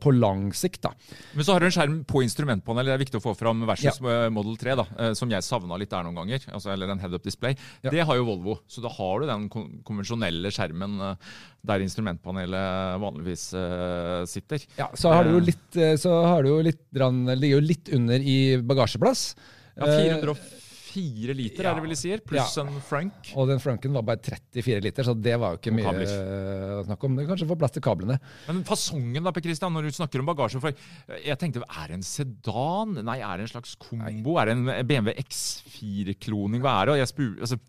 på, 0.02 0.14
lang 0.18 0.48
sikt. 0.58 0.82
da. 0.88 0.94
Men 1.38 1.46
så 1.46 1.54
har 1.54 1.62
du 1.62 1.70
en 1.70 1.76
skjerm 1.78 2.00
på 2.08 2.24
instrumentpanelet, 2.26 2.90
det 2.90 2.98
er 2.98 3.04
viktig 3.06 3.22
å 3.22 3.26
få 3.28 3.38
fram 3.38 3.62
versus 3.68 4.02
ja. 4.02 4.26
Model 4.34 4.58
3, 4.58 4.76
da, 4.80 5.12
som 5.14 5.30
jeg 5.30 5.46
savna 5.46 5.78
litt 5.78 5.83
litt 5.84 5.92
der 5.92 6.06
noen 6.06 6.18
ganger. 6.18 6.48
Altså, 6.50 6.72
eller 6.74 6.90
en 6.92 7.02
head-up 7.02 7.24
display. 7.26 7.56
Ja. 7.84 7.92
Det 7.94 8.06
har 8.08 8.18
jo 8.18 8.26
Volvo. 8.28 8.58
Så 8.66 8.82
da 8.84 8.92
har 8.92 9.20
du 9.20 9.28
den 9.30 9.46
konvensjonelle 9.52 10.52
skjermen 10.54 10.98
eh, 11.10 11.30
der 11.64 11.84
instrumentpanelet 11.84 12.98
vanligvis 13.00 13.46
uh, 13.56 14.24
sitter. 14.28 14.64
Ja, 14.76 14.90
så 14.98 15.14
har 15.14 15.24
du 15.24 15.36
jo 15.36 15.40
eh. 15.40 15.46
litt, 15.48 15.78
så 16.00 16.18
har 16.26 16.44
du 16.44 16.50
jo 16.50 16.58
litt 16.64 16.82
ligger 16.92 17.56
jo 17.56 17.62
litt 17.64 17.88
under 17.96 18.20
i 18.20 18.36
bagasjeplass. 18.60 19.30
Ja, 19.74 19.88
450 19.88 20.63
34 20.94 21.34
liter, 21.36 21.66
ja. 21.66 21.72
er 21.72 21.78
det 21.78 21.84
vel 21.84 21.94
de 21.94 21.98
sier? 21.98 22.22
Pluss 22.24 22.54
ja. 22.56 22.64
en 22.64 22.78
Frank. 22.84 23.32
Og 23.34 23.48
den 23.50 23.62
Franken 23.62 23.96
var 23.96 24.06
bare 24.06 24.22
34 24.22 24.84
liter, 24.84 25.06
så 25.06 25.14
det 25.18 25.34
var 25.40 25.54
jo 25.54 25.60
ikke 25.60 25.74
mye 25.74 25.92
å 26.78 26.84
snakke 26.86 27.08
om. 27.08 27.18
Det 27.18 27.26
kanskje 27.28 27.48
får 27.50 27.60
plass 27.60 27.74
til 27.74 27.84
kablene. 27.84 28.18
Men 28.48 28.62
fasongen, 28.68 29.22
da, 29.24 29.34
Per 29.34 29.44
Christian, 29.44 29.74
når 29.74 29.88
du 29.88 29.98
snakker 29.98 30.22
om 30.22 30.30
bagasje 30.30 30.62
for 30.62 30.86
Jeg 31.24 31.38
tenkte, 31.40 31.64
er 31.66 31.90
det 31.90 31.98
en 31.98 32.06
sedan? 32.06 32.98
Nei, 33.02 33.18
er 33.20 33.40
det 33.40 33.48
en 33.48 33.54
slags 33.56 33.76
kombo? 33.80 34.36
Nei. 34.36 34.40
Er 34.42 34.50
det 34.50 34.56
en 34.58 34.90
BMW 34.90 35.16
X4-kloning? 35.24 36.62
Hva 36.64 36.80
er 36.80 36.90
det? 36.90 36.96
Og 36.96 37.02
jeg 37.02 37.12
spur, 37.14 37.30
altså, 37.40 37.60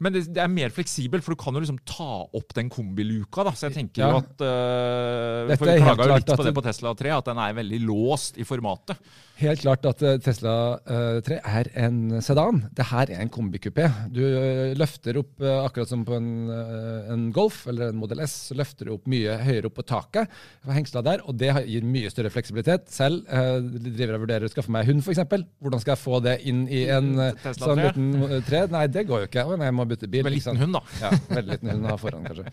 men 0.00 0.14
det, 0.14 0.24
det 0.34 0.42
er 0.42 0.52
mer 0.52 0.72
fleksibelt, 0.74 1.24
for 1.24 1.36
du 1.36 1.40
kan 1.40 1.56
jo 1.56 1.62
liksom 1.62 1.80
ta 1.88 2.24
opp 2.24 2.54
den 2.56 2.70
kombiluka. 2.72 3.44
da, 3.46 3.54
Så 3.56 3.68
jeg 3.68 3.76
tenker 3.78 4.04
jo 4.06 4.20
at 4.22 4.44
uh, 4.44 5.56
For 5.60 5.68
er 5.68 5.80
vi 5.80 5.84
klaga 5.84 6.08
jo 6.08 6.20
litt 6.20 6.32
på 6.32 6.46
det 6.46 6.54
på 6.56 6.64
Tesla 6.64 6.94
3, 6.96 7.12
at 7.18 7.28
den 7.28 7.42
er 7.44 7.58
veldig 7.60 7.82
låst 7.84 8.40
i 8.40 8.46
formatet. 8.48 8.96
Helt 9.40 9.62
klart 9.62 9.86
at 9.88 10.02
eh, 10.04 10.18
Tesla 10.20 10.54
eh, 10.84 11.18
3 11.24 11.38
er 11.48 11.68
en 11.80 12.00
sedan. 12.24 12.58
Det 12.76 12.84
her 12.90 13.12
er 13.14 13.22
en 13.22 13.30
kombikupé. 13.32 13.86
Du 14.12 14.20
eh, 14.20 14.74
løfter 14.76 15.16
opp, 15.20 15.32
eh, 15.40 15.60
akkurat 15.64 15.88
som 15.88 16.02
på 16.04 16.16
en, 16.18 16.28
eh, 16.52 17.12
en 17.14 17.22
Golf 17.32 17.62
eller 17.70 17.88
en 17.88 18.00
Model 18.02 18.20
S, 18.26 18.34
så 18.50 18.56
løfter 18.58 18.88
du 18.88 18.94
opp 18.98 19.08
mye 19.10 19.38
høyere 19.40 19.70
opp 19.70 19.78
på 19.78 19.86
taket. 19.88 20.28
for 20.60 20.76
Hengsla 20.76 21.02
der, 21.06 21.24
og 21.24 21.38
det 21.40 21.54
gir 21.70 21.86
mye 21.88 22.12
større 22.12 22.32
fleksibilitet. 22.34 22.90
Selv 22.92 23.24
eh, 23.32 23.56
driver 23.88 24.18
jeg 24.18 24.24
vurderer 24.26 24.48
å 24.48 24.52
skaffe 24.52 24.74
meg 24.76 24.90
hund, 24.90 25.00
f.eks. 25.06 25.24
Hvordan 25.60 25.84
skal 25.84 25.94
jeg 25.94 26.02
få 26.02 26.20
det 26.26 26.36
inn 26.50 26.66
i 26.68 26.84
en 26.92 27.10
eh, 27.16 27.32
Tesla 27.40 27.70
sånn 27.70 27.80
3? 27.80 27.88
liten 27.88 28.28
eh, 28.28 28.44
tre? 28.50 28.64
Nei, 28.76 28.84
det 28.92 29.06
går 29.08 29.24
jo 29.24 29.30
ikke. 29.30 29.46
Jeg 29.56 29.76
må 29.78 29.88
bytte 29.90 30.10
bil. 30.10 30.24
Med 30.26 30.36
liten 30.36 30.60
hund, 30.60 30.78
da. 30.78 30.84
Ja, 31.02 31.10
veldig 31.30 31.56
liten 31.56 31.74
hund 31.74 31.90
å 31.90 31.98
foran, 32.00 32.24
kanskje. 32.28 32.52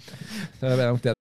Så 0.60 0.74
det 0.74 0.80
er 0.80 0.92
nok 0.92 1.06
det 1.06 1.16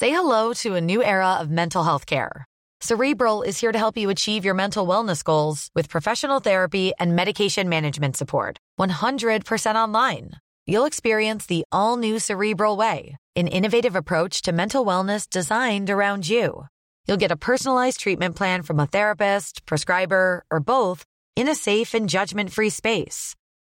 Say 0.00 0.08
hello 0.16 0.54
to 0.54 0.76
a 0.76 0.80
new 0.80 1.02
era 1.04 1.34
of 1.42 1.50
mental 1.50 1.84
health 1.84 2.06
care. 2.06 2.46
Cerebral 2.80 3.42
is 3.42 3.60
here 3.60 3.72
to 3.72 3.78
help 3.78 3.98
you 3.98 4.08
achieve 4.08 4.46
your 4.46 4.54
mental 4.54 4.86
wellness 4.86 5.22
goals 5.22 5.68
with 5.74 5.90
professional 5.90 6.40
therapy 6.40 6.92
and 6.98 7.14
medication 7.14 7.68
management 7.68 8.16
support. 8.16 8.56
100% 8.80 9.74
online. 9.74 10.30
You'll 10.66 10.86
experience 10.86 11.44
the 11.44 11.64
all 11.70 11.98
new 11.98 12.18
Cerebral 12.18 12.78
Way, 12.78 13.18
an 13.36 13.48
innovative 13.48 13.94
approach 13.94 14.40
to 14.42 14.52
mental 14.52 14.86
wellness 14.86 15.28
designed 15.28 15.90
around 15.90 16.26
you. 16.26 16.64
You'll 17.06 17.18
get 17.18 17.32
a 17.32 17.36
personalized 17.36 18.00
treatment 18.00 18.36
plan 18.36 18.62
from 18.62 18.80
a 18.80 18.86
therapist, 18.86 19.66
prescriber, 19.66 20.44
or 20.50 20.60
both 20.60 21.04
in 21.36 21.48
a 21.48 21.54
safe 21.54 21.92
and 21.92 22.08
judgment 22.08 22.52
free 22.52 22.70
space. 22.70 23.36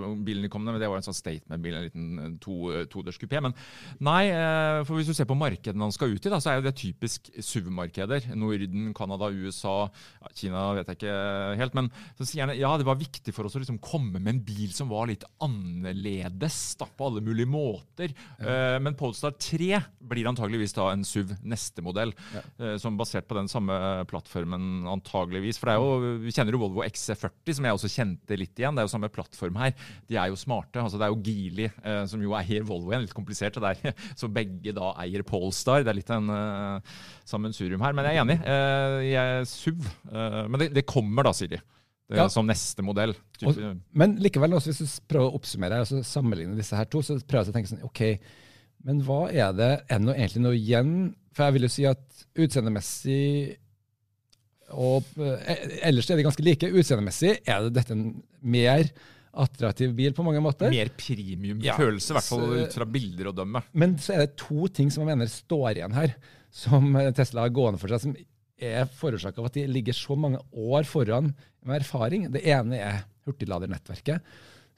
eh, 0.00 0.06
bilen 0.24 0.46
de 0.46 0.50
kom 0.52 0.64
med, 0.64 0.74
men 0.74 0.80
det 0.80 0.88
var 0.88 1.00
en 1.00 1.04
sånn 1.04 1.16
statement-bil, 1.16 1.76
en 1.76 1.84
liten 1.84 2.06
eh, 2.18 2.30
to, 2.40 2.56
todørs 2.92 3.20
kupé. 3.20 3.42
Men 3.44 3.54
nei, 4.00 4.30
eh, 4.32 4.80
for 4.88 4.96
hvis 4.96 5.10
du 5.10 5.14
ser 5.16 5.28
på 5.28 5.36
markedene 5.36 5.84
han 5.84 5.94
skal 5.94 6.14
ut 6.14 6.24
i, 6.24 6.32
da, 6.32 6.40
så 6.40 6.52
er 6.52 6.60
jo 6.60 6.66
det 6.68 6.74
typisk 6.80 7.28
SUV-markeder. 7.36 8.30
Norden, 8.34 8.94
Canada, 8.96 9.28
USA, 9.28 9.90
Kina 10.32 10.70
vet 10.78 10.88
jeg 10.88 11.00
ikke 11.00 11.18
helt. 11.60 11.76
Men 11.76 11.92
så 12.16 12.28
sier 12.28 12.46
han 12.46 12.56
ja, 12.56 12.72
det 12.80 12.88
var 12.88 13.00
viktig 13.00 13.34
for 13.36 13.44
oss 13.44 13.58
å 13.58 13.62
liksom 13.62 13.80
komme 13.84 14.22
med 14.22 14.34
en 14.34 14.42
bil 14.46 14.72
som 14.72 14.88
var 14.88 15.10
litt 15.10 15.26
annerledes 15.44 16.58
da, 16.80 16.88
på 16.88 17.10
alle 17.10 17.24
mulige 17.24 17.50
måter. 17.50 18.14
Ja. 18.40 18.78
men 18.80 18.96
Polestar 18.98 19.34
3 19.36 19.80
blir 20.10 20.28
antageligvis 20.30 20.74
da 20.76 20.88
en 20.92 21.04
SUV 21.06 21.34
neste 21.48 21.82
modell, 21.84 22.12
ja. 22.34 22.42
som 22.80 22.96
basert 22.98 23.28
på 23.28 23.36
den 23.36 23.49
samme 23.50 23.76
plattformen 24.10 24.86
antageligvis. 24.90 25.58
For 25.60 25.70
det 25.70 25.74
er 25.74 25.82
jo, 25.82 26.12
vi 26.24 26.34
kjenner 26.34 26.56
jo 26.56 26.60
Volvo 26.62 26.84
XC40, 26.86 27.56
som 27.58 27.66
jeg 27.68 27.78
også 27.78 27.90
kjente 27.92 28.38
litt 28.38 28.62
igjen. 28.62 28.76
Det 28.78 28.84
er 28.84 28.88
jo 28.88 28.92
samme 28.94 29.10
plattform 29.12 29.58
her. 29.60 29.74
De 30.10 30.18
er 30.20 30.30
jo 30.32 30.38
smarte. 30.40 30.80
altså 30.82 31.00
Det 31.00 31.08
er 31.08 31.14
jo 31.14 31.20
Geely, 31.26 31.66
eh, 31.82 32.02
som 32.10 32.22
jo 32.24 32.36
eier 32.38 32.66
Volvo 32.68 32.94
igjen, 32.94 33.04
litt 33.08 33.16
komplisert. 33.16 33.58
det 33.58 33.74
der, 33.82 33.98
Så 34.20 34.30
begge 34.32 34.74
da 34.76 34.92
eier 35.02 35.26
Polestar. 35.26 35.84
Det 35.84 35.92
er 35.92 35.98
litt 36.00 36.14
en 36.14 36.30
eh, 36.34 36.94
sammensurium 37.28 37.82
her. 37.84 37.96
Men 37.96 38.08
jeg 38.08 38.18
er 38.18 38.24
enig. 38.24 38.38
Eh, 38.40 38.96
jeg 39.10 39.34
er 39.40 39.50
SUV. 39.50 39.90
Eh, 40.10 40.40
men 40.48 40.64
det, 40.64 40.72
det 40.78 40.86
kommer 40.88 41.26
da, 41.28 41.34
sier 41.36 41.56
de. 41.56 41.60
Det, 42.10 42.18
Ja. 42.18 42.26
Som 42.32 42.48
neste 42.50 42.82
modell. 42.82 43.12
Og, 43.46 43.58
men 43.94 44.16
likevel, 44.18 44.56
også, 44.58 44.72
hvis 44.72 44.96
du 44.98 45.10
prøver 45.12 45.28
å 45.30 45.36
oppsummere 45.38 45.76
og 45.84 46.00
sammenligne 46.06 46.56
disse 46.58 46.74
her 46.74 46.88
to, 46.90 47.04
så 47.06 47.20
prøver 47.22 47.46
jeg 47.46 47.52
å 47.52 47.54
tenke 47.54 47.70
sånn 47.70 47.84
OK, 47.86 48.00
men 48.88 49.02
hva 49.04 49.26
er 49.28 49.52
det 49.54 49.68
Er 49.92 50.00
det 50.02 50.16
egentlig 50.16 50.42
noe 50.42 50.56
igjen? 50.56 50.92
For 51.36 51.46
jeg 51.46 51.56
vil 51.56 51.66
jo 51.66 51.72
si 51.72 51.86
at 51.88 52.24
utseendemessig 52.40 53.22
og 54.70 55.06
eh, 55.18 55.80
ellers 55.88 56.10
er 56.10 56.20
de 56.20 56.26
ganske 56.26 56.44
like. 56.46 56.68
Utseendemessig 56.70 57.38
er 57.38 57.64
det 57.66 57.72
dette 57.78 57.96
en 57.96 58.04
mer 58.40 58.90
attraktiv 59.30 59.92
bil 59.94 60.14
på 60.14 60.24
mange 60.26 60.42
måter. 60.42 60.72
mer 60.72 60.90
premium 60.98 61.60
Ja, 61.62 61.76
følelse, 61.78 62.12
i 62.12 62.16
hvert 62.18 62.26
fall 62.26 62.56
ut 62.64 62.74
fra 62.74 62.86
bilder 62.86 63.30
å 63.30 63.34
dømme. 63.34 63.62
Men 63.78 63.96
så 64.02 64.16
er 64.16 64.24
det 64.24 64.36
to 64.42 64.66
ting 64.74 64.90
som 64.90 65.04
jeg 65.04 65.12
mener 65.12 65.30
står 65.30 65.78
igjen 65.78 65.94
her, 65.94 66.16
som 66.50 66.90
Tesla 67.14 67.46
har 67.46 67.54
gående 67.54 67.78
for 67.82 67.92
seg, 67.94 68.02
som 68.02 68.16
er 68.60 68.90
forårsaka 69.00 69.40
av 69.40 69.48
at 69.48 69.56
de 69.56 69.66
ligger 69.70 69.96
så 69.96 70.16
mange 70.18 70.42
år 70.50 70.86
foran 70.88 71.30
med 71.66 71.80
erfaring. 71.80 72.26
Det 72.34 72.42
ene 72.50 72.80
er 72.82 73.04
hurtigladernettverket. 73.28 74.26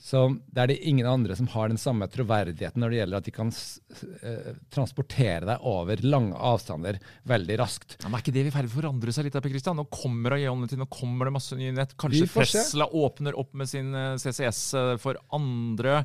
Så 0.03 0.25
Der 0.51 0.65
er 0.65 0.73
det 0.73 0.83
ingen 0.83 1.07
andre 1.07 1.37
som 1.39 1.47
har 1.53 1.71
den 1.71 1.79
samme 1.79 2.09
troverdigheten 2.11 2.83
når 2.83 2.91
det 2.91 2.99
gjelder 2.99 3.21
at 3.23 3.27
de 3.29 3.35
kan 3.35 3.53
eh, 3.53 4.49
transportere 4.75 5.47
deg 5.47 5.67
over 5.69 6.03
lange 6.03 6.35
avstander 6.35 6.99
veldig 7.31 7.59
raskt. 7.61 7.95
Ja, 8.01 8.09
men 8.09 8.19
er 8.19 8.25
ikke 8.25 8.35
det 8.35 8.43
i 8.49 8.51
ferd 8.51 8.67
med 8.67 8.73
å 8.73 8.81
forandre 8.81 9.15
seg 9.15 9.29
litt? 9.29 9.39
Per 9.39 9.53
Christian? 9.53 9.79
Nå 9.79 9.87
kommer 9.95 10.35
Ionity, 10.35 10.79
nå 10.81 10.89
kommer 10.91 11.31
det 11.31 11.35
masse 11.37 11.59
nye 11.59 11.75
nett. 11.77 11.95
Kanskje 11.95 12.27
Vi. 12.27 12.33
Tesla 12.35 12.89
åpner 12.91 13.39
opp 13.39 13.55
med 13.59 13.71
sin 13.71 13.95
eh, 13.95 14.17
CCS 14.19 14.63
eh, 14.81 14.91
for 15.03 15.21
andre. 15.39 16.01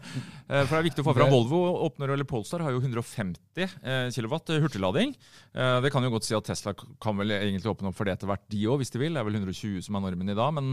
Uh, 0.45 0.61
For 0.61 0.75
det 0.75 0.79
er 0.83 0.87
viktig 0.91 1.03
å 1.03 1.07
få 1.09 1.17
fram 1.17 1.33
Volvo 1.33 1.63
åpner, 1.87 2.13
eller 2.13 2.27
Polestar 2.29 2.61
har 2.63 2.75
jo 2.75 2.83
150 2.83 3.65
uh, 3.81 4.07
kW 4.13 4.61
hurtiglading. 4.61 5.15
Det 5.57 5.89
kan 5.91 6.05
jo 6.05 6.11
godt 6.13 6.27
si 6.27 6.35
at 6.37 6.45
Tesla 6.45 6.73
kan 6.75 7.17
vel 7.17 7.33
egentlig 7.33 7.71
åpne 7.71 7.89
opp 7.89 7.97
for 7.97 8.05
det 8.05 8.13
etter 8.13 8.29
hvert, 8.29 8.43
de 8.51 8.61
òg, 8.69 8.77
hvis 8.81 8.93
de 8.93 9.01
vil. 9.01 9.15
Det 9.15 9.21
er 9.21 9.27
vel 9.27 9.39
120 9.39 9.81
som 9.87 9.97
er 9.97 10.03
normen 10.05 10.29
i 10.29 10.35
dag. 10.37 10.53
Men 10.53 10.69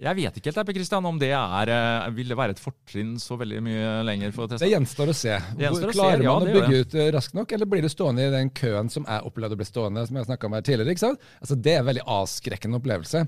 jeg 0.00 0.18
vet 0.18 0.36
ikke 0.38 0.50
helt 0.50 0.68
Per 0.68 0.76
Christian, 0.76 1.08
om 1.08 1.18
det 1.20 1.32
er, 1.32 1.72
vil 2.16 2.32
det 2.32 2.38
være 2.38 2.56
et 2.56 2.62
fortrinn 2.62 3.14
så 3.22 3.36
veldig 3.40 3.60
mye 3.64 3.90
lenger 4.06 4.34
for 4.34 4.50
Tesla. 4.50 4.64
Det 4.64 4.72
gjenstår 4.72 5.12
å 5.12 5.16
se. 5.16 5.38
Gjenstår 5.60 5.94
Klarer 5.94 6.18
å 6.18 6.22
se, 6.22 6.26
ja, 6.26 6.34
man 6.36 6.48
å 6.48 6.54
bygge 6.56 6.80
ut 6.82 6.96
eh, 6.98 7.10
raskt 7.14 7.36
nok, 7.38 7.54
eller 7.56 7.70
blir 7.70 7.84
du 7.84 7.90
stående 7.92 8.26
i 8.26 8.32
den 8.34 8.52
køen 8.58 8.90
som 8.92 9.06
jeg 9.08 9.28
opplevde 9.28 9.58
å 9.58 9.60
bli 9.62 9.68
stående, 9.68 10.06
som 10.08 10.18
jeg 10.18 10.28
snakket 10.28 10.48
om 10.48 10.56
her 10.58 10.64
tidligere? 10.66 10.96
ikke 10.96 11.06
sant? 11.06 11.26
Altså, 11.40 11.58
Det 11.66 11.74
er 11.74 11.82
en 11.82 11.90
veldig 11.90 12.06
avskrekkende 12.18 12.80
opplevelse. 12.82 13.26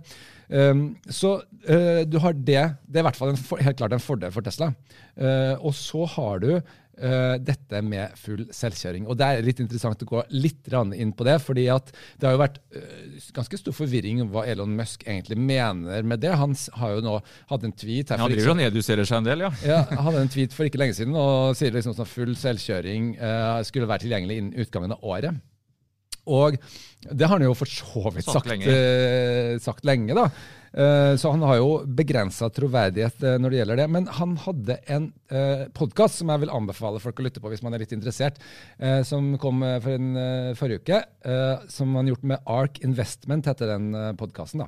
Um, 0.48 0.86
så 1.08 1.36
uh, 1.40 2.02
du 2.04 2.18
har 2.20 2.34
det. 2.36 2.64
Det 2.84 3.00
er 3.00 3.04
i 3.04 3.06
hvert 3.08 3.18
fall 3.18 3.32
en, 3.32 3.40
helt 3.64 3.78
klart 3.80 3.96
en 3.96 4.02
fordel 4.02 4.34
for 4.34 4.44
Tesla. 4.44 4.72
Uh, 5.16 5.54
og 5.60 5.72
så 5.78 6.04
har 6.16 6.42
du 6.44 6.50
eh, 6.98 7.34
dette 7.42 7.80
med 7.84 8.14
full 8.20 8.44
selvkjøring. 8.54 9.06
Og 9.08 9.18
Det 9.18 9.26
er 9.26 9.46
litt 9.46 9.60
interessant 9.62 10.02
å 10.04 10.08
gå 10.08 10.22
litt 10.34 10.70
inn 10.74 11.12
på 11.16 11.26
det, 11.26 11.36
fordi 11.42 11.66
at 11.72 11.92
det 12.18 12.28
har 12.28 12.34
jo 12.36 12.42
vært 12.42 12.58
uh, 12.74 13.20
ganske 13.36 13.60
stor 13.60 13.76
forvirring 13.76 14.22
om 14.24 14.32
hva 14.32 14.46
Elon 14.50 14.74
Musk 14.76 15.04
egentlig 15.06 15.38
mener 15.38 16.02
med 16.02 16.22
det. 16.24 16.32
Han 16.40 16.56
har 16.80 16.96
jo 16.96 17.04
nå 17.04 17.14
hatt 17.50 17.66
en 17.66 17.72
tweet 17.72 18.10
her 18.10 18.18
Ja, 18.18 18.26
Han 18.26 18.34
driver 18.34 18.54
og 18.54 18.60
nedjusterer 18.62 19.08
seg 19.08 19.20
en 19.20 19.30
del, 19.30 19.46
ja. 19.46 19.52
ja, 19.72 19.80
Han 19.92 20.08
hadde 20.08 20.24
en 20.26 20.34
tweet 20.34 20.56
for 20.56 20.68
ikke 20.68 20.80
lenge 20.82 20.96
siden 20.98 21.16
og 21.18 21.54
sier 21.58 21.74
liksom 21.74 21.96
sånn 21.96 22.10
full 22.10 22.34
selvkjøring 22.38 23.14
uh, 23.20 23.62
skulle 23.66 23.90
være 23.90 24.06
tilgjengelig 24.06 24.40
innen 24.40 24.64
utgangen 24.64 24.96
av 24.96 25.04
året. 25.14 25.42
Og 26.24 26.56
det 27.04 27.26
har 27.28 27.36
han 27.36 27.44
jo 27.44 27.56
for 27.58 27.68
så 27.68 28.08
vidt 28.14 28.24
Sagt 28.24 28.46
sagt, 28.46 28.48
lenge. 28.48 29.58
sagt 29.60 29.84
lenge, 29.84 30.14
da. 30.16 30.30
Eh, 30.74 31.16
så 31.16 31.30
han 31.30 31.42
har 31.46 31.60
jo 31.60 31.68
begrensa 31.86 32.48
troverdighet 32.50 33.22
eh, 33.22 33.36
når 33.38 33.52
det 33.52 33.58
gjelder 33.60 33.78
det. 33.78 33.86
Men 33.94 34.08
han 34.16 34.34
hadde 34.42 34.78
en 34.90 35.06
eh, 35.30 35.66
podkast 35.76 36.18
som 36.18 36.32
jeg 36.32 36.42
vil 36.42 36.54
anbefale 36.54 37.02
folk 37.02 37.20
å 37.22 37.26
lytte 37.28 37.42
på 37.42 37.52
hvis 37.52 37.62
man 37.62 37.76
er 37.76 37.84
litt 37.84 37.94
interessert, 37.94 38.40
som 39.06 39.34
kom 39.40 39.62
for 39.82 39.94
en 39.94 40.54
forrige 40.58 40.82
uke. 40.82 40.98
Som 41.70 41.94
han 41.98 42.08
gjort 42.10 42.26
med 42.26 42.50
Ark 42.50 42.80
Investment, 42.86 43.46
heter 43.48 43.70
den 43.70 43.94
podkasten. 44.18 44.64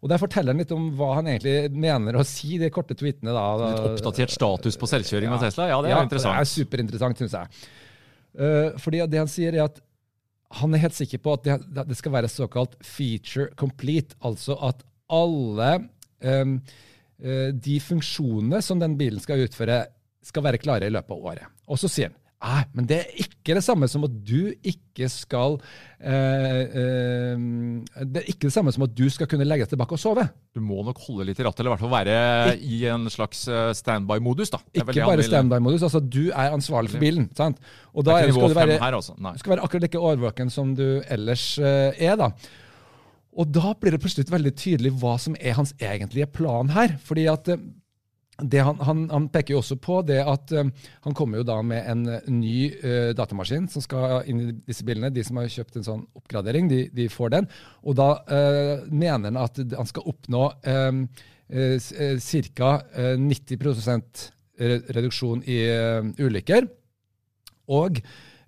Og 0.00 0.08
Der 0.08 0.20
forteller 0.20 0.54
han 0.54 0.62
litt 0.62 0.72
om 0.72 0.86
hva 0.96 1.10
han 1.18 1.28
egentlig 1.28 1.72
mener 1.76 2.16
å 2.16 2.24
si, 2.24 2.54
de 2.60 2.70
korte 2.72 2.96
tweetene. 2.96 3.34
da. 3.36 3.44
Litt 3.60 3.88
oppdatert 3.90 4.32
status 4.32 4.78
på 4.80 4.88
selvkjøring 4.88 5.34
av 5.34 5.44
Tesla. 5.44 5.68
Ja, 5.72 5.80
det 5.82 5.90
er 5.90 5.96
Ja, 5.96 6.04
interessant. 6.06 6.38
Det 6.38 6.46
er 6.46 6.52
superinteressant, 6.54 7.20
syns 7.20 7.36
jeg. 7.36 8.78
Fordi 8.80 9.02
det 9.10 9.20
han 9.20 9.32
sier, 9.32 9.58
er 9.58 9.66
at 9.66 9.82
han 10.60 10.74
er 10.74 10.82
helt 10.82 10.96
sikker 10.96 11.20
på 11.22 11.34
at 11.36 11.44
det, 11.46 11.84
det 11.90 11.98
skal 11.98 12.14
være 12.14 12.30
såkalt 12.30 12.78
feature 12.86 13.50
complete. 13.60 14.16
Altså 14.26 14.56
at 14.70 14.86
alle 15.10 15.72
um, 16.24 16.58
de 17.20 17.74
funksjonene 17.84 18.62
som 18.64 18.80
den 18.80 18.94
bilen 18.96 19.20
skal 19.20 19.42
utføre, 19.44 19.82
skal 20.24 20.44
være 20.46 20.60
klare 20.62 20.88
i 20.88 20.94
løpet 20.94 21.12
av 21.12 21.26
året. 21.32 21.50
Og 21.68 21.76
så 21.80 21.90
sier 21.92 22.08
han 22.08 22.20
Nei, 22.40 22.60
men 22.72 22.86
det 22.88 22.96
er 23.02 23.08
ikke 23.20 23.52
det 23.58 23.60
samme 23.66 23.84
som 23.90 24.06
at 24.06 24.12
du 24.24 24.48
ikke 24.64 25.10
skal 25.12 25.58
eh, 26.00 26.62
eh, 26.72 27.42
Det 28.00 28.22
er 28.22 28.30
ikke 28.32 28.46
det 28.46 28.54
samme 28.54 28.72
som 28.72 28.86
at 28.86 28.94
du 28.96 29.04
skal 29.12 29.28
kunne 29.28 29.44
legge 29.44 29.66
deg 29.66 29.74
tilbake 29.74 29.92
og 29.92 30.00
sove. 30.00 30.24
Du 30.56 30.62
må 30.64 30.80
nok 30.86 31.02
holde 31.04 31.26
litt 31.28 31.42
i 31.42 31.44
rattet, 31.44 31.60
eller 31.60 31.74
i 31.74 31.74
hvert 31.74 31.84
fall 31.84 31.92
være 31.92 32.54
i 32.64 32.80
en 32.88 33.04
slags 33.12 33.44
eh, 33.44 33.74
standby-modus. 33.76 34.54
da. 34.56 34.62
Ikke 34.72 35.04
bare 35.04 35.26
standby-modus. 35.26 35.84
altså 35.90 36.00
Du 36.00 36.30
er 36.30 36.56
ansvarlig 36.56 36.94
for 36.94 37.04
bilen. 37.04 37.28
sant? 37.36 37.60
Og 37.92 38.08
da 38.08 38.22
skal 38.24 38.40
du 38.40 38.56
være, 38.56 38.80
her, 38.80 38.96
altså. 39.02 39.18
Nei. 39.20 39.36
skal 39.42 39.58
være 39.58 39.68
akkurat 39.68 39.84
like 39.90 40.00
årvåken 40.00 40.56
som 40.56 40.72
du 40.78 40.86
ellers 41.12 41.44
eh, 41.60 41.92
er. 42.08 42.16
da. 42.16 42.32
Og 43.38 43.50
da 43.54 43.74
blir 43.78 43.94
det 43.94 44.00
plutselig 44.02 44.30
veldig 44.30 44.52
tydelig 44.58 44.94
hva 44.98 45.14
som 45.22 45.36
er 45.38 45.54
hans 45.58 45.74
egentlige 45.78 46.30
plan 46.34 46.72
her. 46.74 46.96
fordi 47.04 47.28
at 47.30 47.48
eh, 47.52 47.60
han, 48.40 48.80
han, 48.80 49.04
han 49.10 49.28
peker 49.28 49.54
jo 49.54 49.60
også 49.60 49.76
på 49.76 50.00
det 50.08 50.22
at 50.24 50.52
um, 50.56 50.72
han 51.04 51.14
kommer 51.14 51.38
jo 51.38 51.46
da 51.46 51.58
med 51.62 51.84
en 51.86 52.06
eh, 52.08 52.30
ny 52.32 52.70
uh, 52.82 53.10
datamaskin 53.14 53.68
som 53.68 53.84
skal 53.84 54.24
inn 54.26 54.40
i 54.40 54.54
disse 54.66 54.84
bilene. 54.86 55.12
De 55.14 55.24
som 55.24 55.36
har 55.36 55.50
kjøpt 55.52 55.76
en 55.76 55.86
sånn 55.86 56.06
oppgradering, 56.16 56.70
de, 56.70 56.86
de 56.96 57.08
får 57.12 57.34
den. 57.36 57.50
Og 57.84 57.98
da 58.00 58.10
uh, 58.24 58.88
mener 58.88 59.28
han 59.30 59.38
at 59.44 59.60
han 59.76 59.90
skal 59.90 60.08
oppnå 60.10 60.46
um, 60.66 61.04
uh, 61.52 61.76
ca. 62.56 62.72
90 63.20 63.62
re- 64.58 64.82
reduksjon 64.96 65.44
i 65.46 65.60
ulykker. 66.18 66.66
Og 67.70 68.00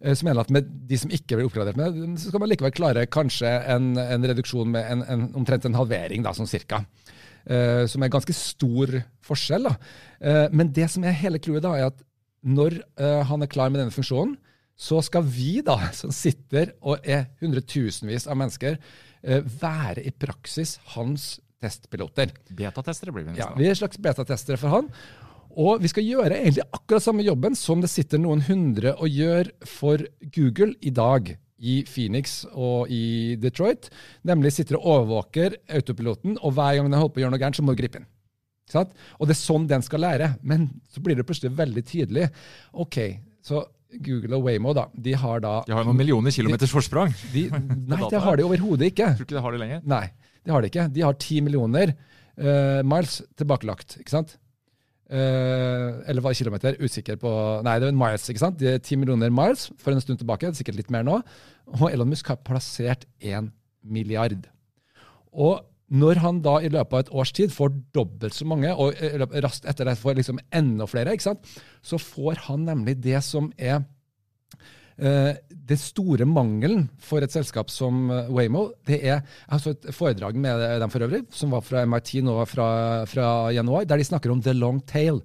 så 0.02 0.26
mener 0.26 0.40
han 0.40 0.46
at 0.46 0.54
med 0.54 0.70
de 0.90 0.96
som 0.98 1.12
ikke 1.14 1.36
blir 1.38 1.46
oppgradert 1.46 1.78
med, 1.78 1.98
så 2.18 2.32
skal 2.32 2.42
man 2.42 2.50
likevel 2.50 2.74
klare 2.74 3.04
kanskje 3.06 3.50
en, 3.70 3.92
en 4.00 4.26
reduksjon 4.26 4.72
med 4.74 4.88
en, 4.90 5.04
en, 5.06 5.26
omtrent 5.38 5.68
en 5.68 5.78
halvering, 5.78 6.24
da, 6.26 6.32
sånn 6.34 6.50
cirka. 6.50 6.82
Uh, 7.42 7.88
som 7.90 8.02
er 8.02 8.10
ganske 8.10 8.34
stor 8.34 8.92
forskjell. 9.26 9.66
Da. 9.66 9.76
Uh, 10.22 10.46
men 10.54 10.72
det 10.74 10.88
som 10.90 11.06
er 11.06 11.14
hele 11.18 11.40
clouet, 11.42 11.66
er 11.66 11.88
at 11.88 12.02
når 12.42 12.80
uh, 12.98 13.22
han 13.26 13.42
er 13.42 13.50
klar 13.50 13.70
med 13.70 13.82
denne 13.82 13.94
funksjonen, 13.94 14.36
så 14.78 15.00
skal 15.04 15.24
vi 15.26 15.60
da, 15.64 15.78
som 16.00 16.12
sitter 16.14 16.74
og 16.80 17.02
er 17.06 17.28
hundretusenvis 17.42 18.28
av 18.30 18.38
mennesker, 18.40 18.78
eh, 19.22 19.42
være 19.62 20.04
i 20.06 20.12
praksis 20.14 20.78
hans 20.96 21.36
testpiloter. 21.62 22.32
Betatestere 22.50 23.14
blir 23.14 23.28
vi 23.28 23.38
Ja, 23.38 23.52
vi 23.56 23.68
er 23.70 23.78
slags 23.78 24.00
betatestere 24.02 24.58
for 24.58 24.74
han. 24.74 24.88
Og 25.60 25.82
vi 25.82 25.90
skal 25.90 26.06
gjøre 26.06 26.38
egentlig 26.38 26.64
akkurat 26.72 27.04
samme 27.04 27.24
jobben 27.26 27.56
som 27.58 27.82
det 27.82 27.90
sitter 27.92 28.20
noen 28.22 28.44
hundre 28.46 28.94
og 28.96 29.10
gjør 29.12 29.50
for 29.68 30.04
Google 30.32 30.72
i 30.80 30.92
dag 30.94 31.34
i 31.62 31.74
Phoenix 31.86 32.40
og 32.52 32.90
i 32.90 33.36
Detroit. 33.40 33.90
Nemlig 34.26 34.54
sitter 34.56 34.78
og 34.80 34.88
overvåker 34.96 35.60
autopiloten, 35.70 36.38
og 36.40 36.56
hver 36.56 36.78
gang 36.78 36.88
den 36.88 36.98
holder 36.98 37.14
på 37.14 37.22
å 37.22 37.24
gjøre 37.24 37.34
noe 37.34 37.42
gærent, 37.42 37.58
så 37.60 37.64
må 37.64 37.74
du 37.74 37.82
gripe 37.82 38.00
inn. 38.00 38.08
Sånn? 38.72 38.90
Og 39.20 39.28
det 39.28 39.36
er 39.36 39.42
sånn 39.42 39.68
den 39.70 39.84
skal 39.84 40.02
lære. 40.02 40.32
Men 40.46 40.68
så 40.90 41.02
blir 41.04 41.18
det 41.18 41.26
plutselig 41.28 41.52
veldig 41.58 41.84
tydelig. 41.86 42.28
Ok, 42.82 42.98
så 43.44 43.62
Google 44.02 44.38
og 44.38 44.46
Waymo, 44.48 44.72
da, 44.76 44.86
de 44.94 45.14
har 45.20 45.42
da 45.44 45.58
De 45.66 45.74
har 45.76 45.84
noen 45.84 45.98
millioner 45.98 46.32
kilometers 46.34 46.72
forsprang. 46.72 47.12
de, 47.34 47.48
Nei, 47.92 48.00
det 48.08 48.22
har 48.24 48.38
de 48.40 48.46
overhodet 48.48 48.92
ikke. 48.92 49.12
Tror 49.18 49.28
ikke 49.28 49.36
de 49.36 49.44
har 49.44 49.54
det 49.54 49.62
lenger. 49.62 49.82
Nei, 49.92 50.06
det 50.42 50.54
har 50.54 50.64
de 50.64 50.72
ikke. 50.72 50.86
De 50.94 51.04
har 51.04 51.18
ti 51.20 51.42
millioner 51.44 51.92
uh, 51.92 52.80
miles 52.88 53.20
tilbakelagt, 53.38 53.98
ikke 54.00 54.14
sant? 54.14 54.38
Eh, 55.12 55.88
eller 56.08 56.24
hva 56.24 56.32
kilometer? 56.36 56.78
Usikker 56.80 57.18
på 57.20 57.30
Nei, 57.66 57.76
det 57.82 57.90
er 57.90 57.98
miles, 57.98 58.28
ikke 58.32 58.42
sant? 58.42 58.62
Er 58.64 58.80
ti 58.80 58.96
millioner 58.96 59.32
miles 59.34 59.68
for 59.80 59.92
en 59.92 60.00
stund 60.00 60.22
tilbake, 60.22 60.54
sikkert 60.56 60.78
litt 60.80 60.92
mer 60.94 61.04
nå. 61.06 61.18
Og 61.78 61.86
Elon 61.90 62.08
Musk 62.08 62.32
har 62.32 62.40
plassert 62.46 63.04
én 63.20 63.50
milliard. 63.82 64.48
Og 65.32 65.60
når 65.92 66.22
han 66.22 66.38
da 66.40 66.56
i 66.64 66.70
løpet 66.72 66.94
av 66.96 67.02
et 67.04 67.14
års 67.20 67.32
tid 67.36 67.52
får 67.52 67.74
dobbelt 67.92 68.32
så 68.32 68.46
mange, 68.48 68.72
og 68.72 68.96
i 68.96 69.42
raskt 69.44 69.68
etter 69.68 69.90
det 69.90 69.98
får 70.00 70.16
liksom 70.16 70.40
enda 70.54 70.88
flere, 70.88 71.12
ikke 71.12 71.28
sant? 71.28 71.50
så 71.84 72.00
får 72.00 72.46
han 72.48 72.64
nemlig 72.70 72.96
det 73.04 73.20
som 73.26 73.50
er 73.58 73.82
Eh, 73.82 74.81
det 75.02 75.78
store 75.80 76.26
mangelen 76.28 76.86
for 77.02 77.24
et 77.24 77.32
selskap 77.32 77.70
som 77.72 78.10
eh, 78.10 78.30
Waymo 78.32 78.68
det 78.88 79.00
er, 79.00 79.22
Jeg 79.48 79.62
så 79.62 79.74
et 79.74 79.88
foredrag 79.94 80.36
med 80.38 80.62
dem 80.82 80.92
for 80.92 81.06
øvrig, 81.06 81.22
som 81.34 81.54
var 81.54 81.64
fra 81.66 81.84
MIT 81.86 82.14
nå 82.26 82.36
fra, 82.50 82.68
fra 83.08 83.26
januar, 83.54 83.86
der 83.88 84.00
de 84.00 84.08
snakker 84.08 84.32
om 84.32 84.42
the 84.42 84.54
long 84.56 84.80
tail. 84.86 85.22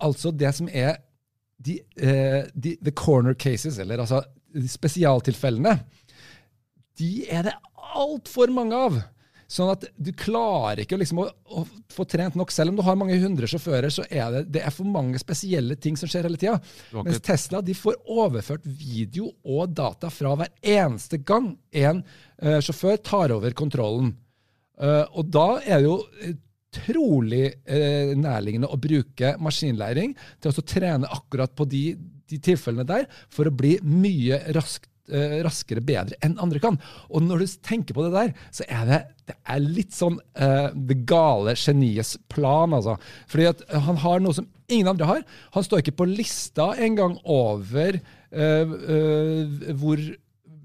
Altså 0.00 0.32
det 0.34 0.54
som 0.56 0.70
er 0.72 0.96
de, 1.64 1.78
eh, 1.96 2.44
de, 2.54 2.76
the 2.82 2.92
corner 2.92 3.34
cases, 3.34 3.78
eller 3.78 4.02
altså 4.02 4.22
spesialtilfellene. 4.68 5.78
De 6.98 7.24
er 7.30 7.48
det 7.48 7.54
altfor 7.94 8.52
mange 8.54 8.78
av. 8.78 8.98
Sånn 9.50 9.72
at 9.72 9.84
du 9.96 10.10
klarer 10.16 10.84
ikke 10.84 10.98
liksom 11.00 11.20
å, 11.24 11.26
å 11.28 11.64
få 11.92 12.06
trent 12.08 12.36
nok. 12.38 12.52
Selv 12.54 12.72
om 12.72 12.78
du 12.78 12.84
har 12.86 12.98
mange 12.98 13.18
hundre 13.22 13.48
sjåfører, 13.50 13.92
så 13.92 14.06
er 14.08 14.32
det, 14.32 14.42
det 14.56 14.64
er 14.64 14.74
for 14.74 14.88
mange 14.88 15.20
spesielle 15.20 15.76
ting 15.80 15.98
som 16.00 16.10
skjer 16.10 16.28
hele 16.28 16.40
tida. 16.40 16.56
Mens 16.96 17.22
Tesla 17.24 17.60
de 17.64 17.76
får 17.76 18.00
overført 18.10 18.64
video 18.64 19.30
og 19.44 19.74
data 19.76 20.10
fra 20.12 20.34
hver 20.40 20.54
eneste 20.74 21.20
gang 21.26 21.52
en 21.84 22.02
uh, 22.04 22.58
sjåfør 22.64 22.98
tar 23.04 23.34
over 23.36 23.56
kontrollen. 23.56 24.14
Uh, 24.80 25.04
og 25.14 25.30
da 25.30 25.48
er 25.62 25.78
det 25.78 25.86
jo 25.86 25.98
utrolig 26.74 27.44
uh, 27.68 28.14
nærliggende 28.18 28.70
å 28.72 28.80
bruke 28.80 29.36
maskinlæring 29.42 30.16
til 30.42 30.50
å 30.50 30.66
trene 30.66 31.10
akkurat 31.14 31.54
på 31.54 31.68
de, 31.70 31.84
de 32.30 32.40
tilfellene 32.42 32.86
der, 32.88 33.06
for 33.30 33.48
å 33.48 33.54
bli 33.54 33.76
mye 33.84 34.40
raskt 34.56 34.88
eh, 34.88 34.93
raskere 35.44 35.82
bedre 35.84 36.16
enn 36.24 36.38
andre 36.40 36.62
kan. 36.62 36.78
Og 37.12 37.24
når 37.24 37.44
du 37.44 37.54
tenker 37.66 37.96
på 37.96 38.06
det 38.06 38.14
der, 38.14 38.32
så 38.54 38.64
er 38.72 38.88
det, 38.88 39.00
det 39.28 39.36
er 39.52 39.60
litt 39.60 39.92
sånn 39.92 40.16
uh, 40.40 40.72
det 40.72 41.02
gale 41.08 41.52
geniets 41.60 42.16
plan, 42.32 42.72
altså. 42.76 42.96
Fordi 43.28 43.50
at 43.52 43.64
han 43.86 44.00
har 44.00 44.24
noe 44.24 44.36
som 44.36 44.48
ingen 44.72 44.88
andre 44.94 45.08
har. 45.08 45.24
Han 45.56 45.64
står 45.64 45.84
ikke 45.84 45.98
på 46.00 46.08
lista 46.08 46.72
engang 46.80 47.18
over 47.24 47.98
uh, 48.00 48.74
uh, 48.74 49.72
hvor 49.76 50.00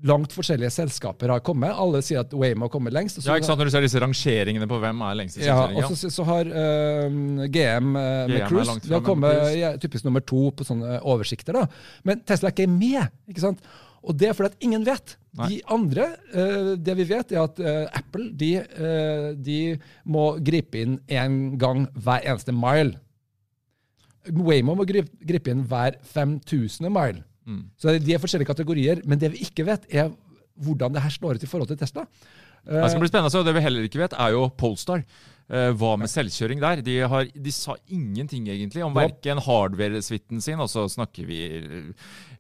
langt 0.08 0.32
forskjellige 0.32 0.71
selskaper 0.71 1.32
har 1.34 1.41
kommet. 1.43 1.73
Alle 1.75 2.02
sier 2.06 2.21
at 2.23 2.34
Waymo 2.36 2.67
har 2.67 2.73
kommet 2.73 2.95
lengst. 2.95 3.19
Ja, 3.25 3.36
ikke 3.36 3.49
sant, 3.49 3.60
Når 3.60 3.69
du 3.69 3.73
ser 3.73 3.84
disse 3.84 4.02
rangeringene 4.02 4.67
på 4.69 4.80
hvem 4.80 5.04
er 5.04 5.19
lengste 5.19 5.43
Ja, 5.43 5.58
og 5.67 5.91
så, 5.91 6.12
så 6.13 6.25
har 6.30 6.47
uh, 6.47 7.19
GM 7.52 7.91
uh, 7.97 8.23
med 8.32 8.45
Cruise 8.47 8.80
De 8.86 8.95
har 8.95 9.04
kommet 9.06 9.43
ja, 9.60 9.73
typisk 9.82 10.08
nummer 10.08 10.23
to 10.23 10.49
på 10.56 10.67
sånne 10.67 11.02
oversikter. 11.04 11.60
da. 11.60 11.67
Men 12.08 12.23
Tesla 12.23 12.52
er 12.52 12.56
ikke 12.56 12.71
med. 12.71 13.12
ikke 13.32 13.43
sant? 13.43 13.63
Og 14.03 14.15
det 14.15 14.29
er 14.29 14.35
fordi 14.38 14.53
at 14.53 14.65
ingen 14.65 14.85
vet. 14.88 15.15
Nei. 15.38 15.47
De 15.51 15.59
andre, 15.75 16.07
eh, 16.33 16.71
det 16.79 16.95
vi 16.97 17.05
vet, 17.09 17.33
er 17.35 17.43
at 17.43 17.59
eh, 17.62 17.85
Apple 17.99 18.29
de, 18.38 18.51
eh, 18.63 19.29
de 19.35 19.59
må 20.09 20.31
gripe 20.43 20.81
inn 20.81 20.97
én 21.07 21.39
gang 21.62 21.85
hver 21.93 22.25
eneste 22.25 22.55
mile. 22.55 22.97
Waymo 24.29 24.75
må 24.77 24.85
gripe, 24.88 25.12
gripe 25.25 25.51
inn 25.51 25.65
hver 25.67 25.99
5000 26.13 26.89
mile. 26.89 27.23
Mm. 27.49 27.63
Så 27.79 27.95
de 27.97 28.13
er 28.13 28.21
forskjellige 28.21 28.51
kategorier. 28.51 29.03
Men 29.05 29.21
det 29.21 29.33
vi 29.35 29.45
ikke 29.47 29.65
vet, 29.67 29.88
er 29.89 30.12
hvordan 30.59 30.95
det 30.95 31.03
her 31.03 31.13
slår 31.13 31.39
ut 31.39 31.43
i 31.45 31.49
forhold 31.49 31.71
til 31.71 31.79
Tesla. 31.79 32.05
Det 32.69 32.89
skal 32.91 33.01
bli 33.01 33.07
spennende, 33.07 33.31
så 33.31 33.41
Det 33.43 33.53
vi 33.55 33.63
heller 33.63 33.85
ikke 33.88 34.01
vet, 34.01 34.13
er 34.13 34.33
jo 34.35 34.49
Polestar. 34.59 35.05
Eh, 35.49 35.71
hva 35.73 35.95
med 35.97 36.12
selvkjøring 36.12 36.59
der? 36.62 36.81
De, 36.85 36.95
har, 37.09 37.25
de 37.33 37.51
sa 37.53 37.73
ingenting 37.89 38.45
egentlig 38.53 38.83
om 38.85 38.93
verken 38.93 39.41
hardware-suiten 39.41 40.43
sin, 40.45 40.62
og 40.62 40.69
så 40.69 40.83
snakker 40.93 41.25
vi 41.25 41.39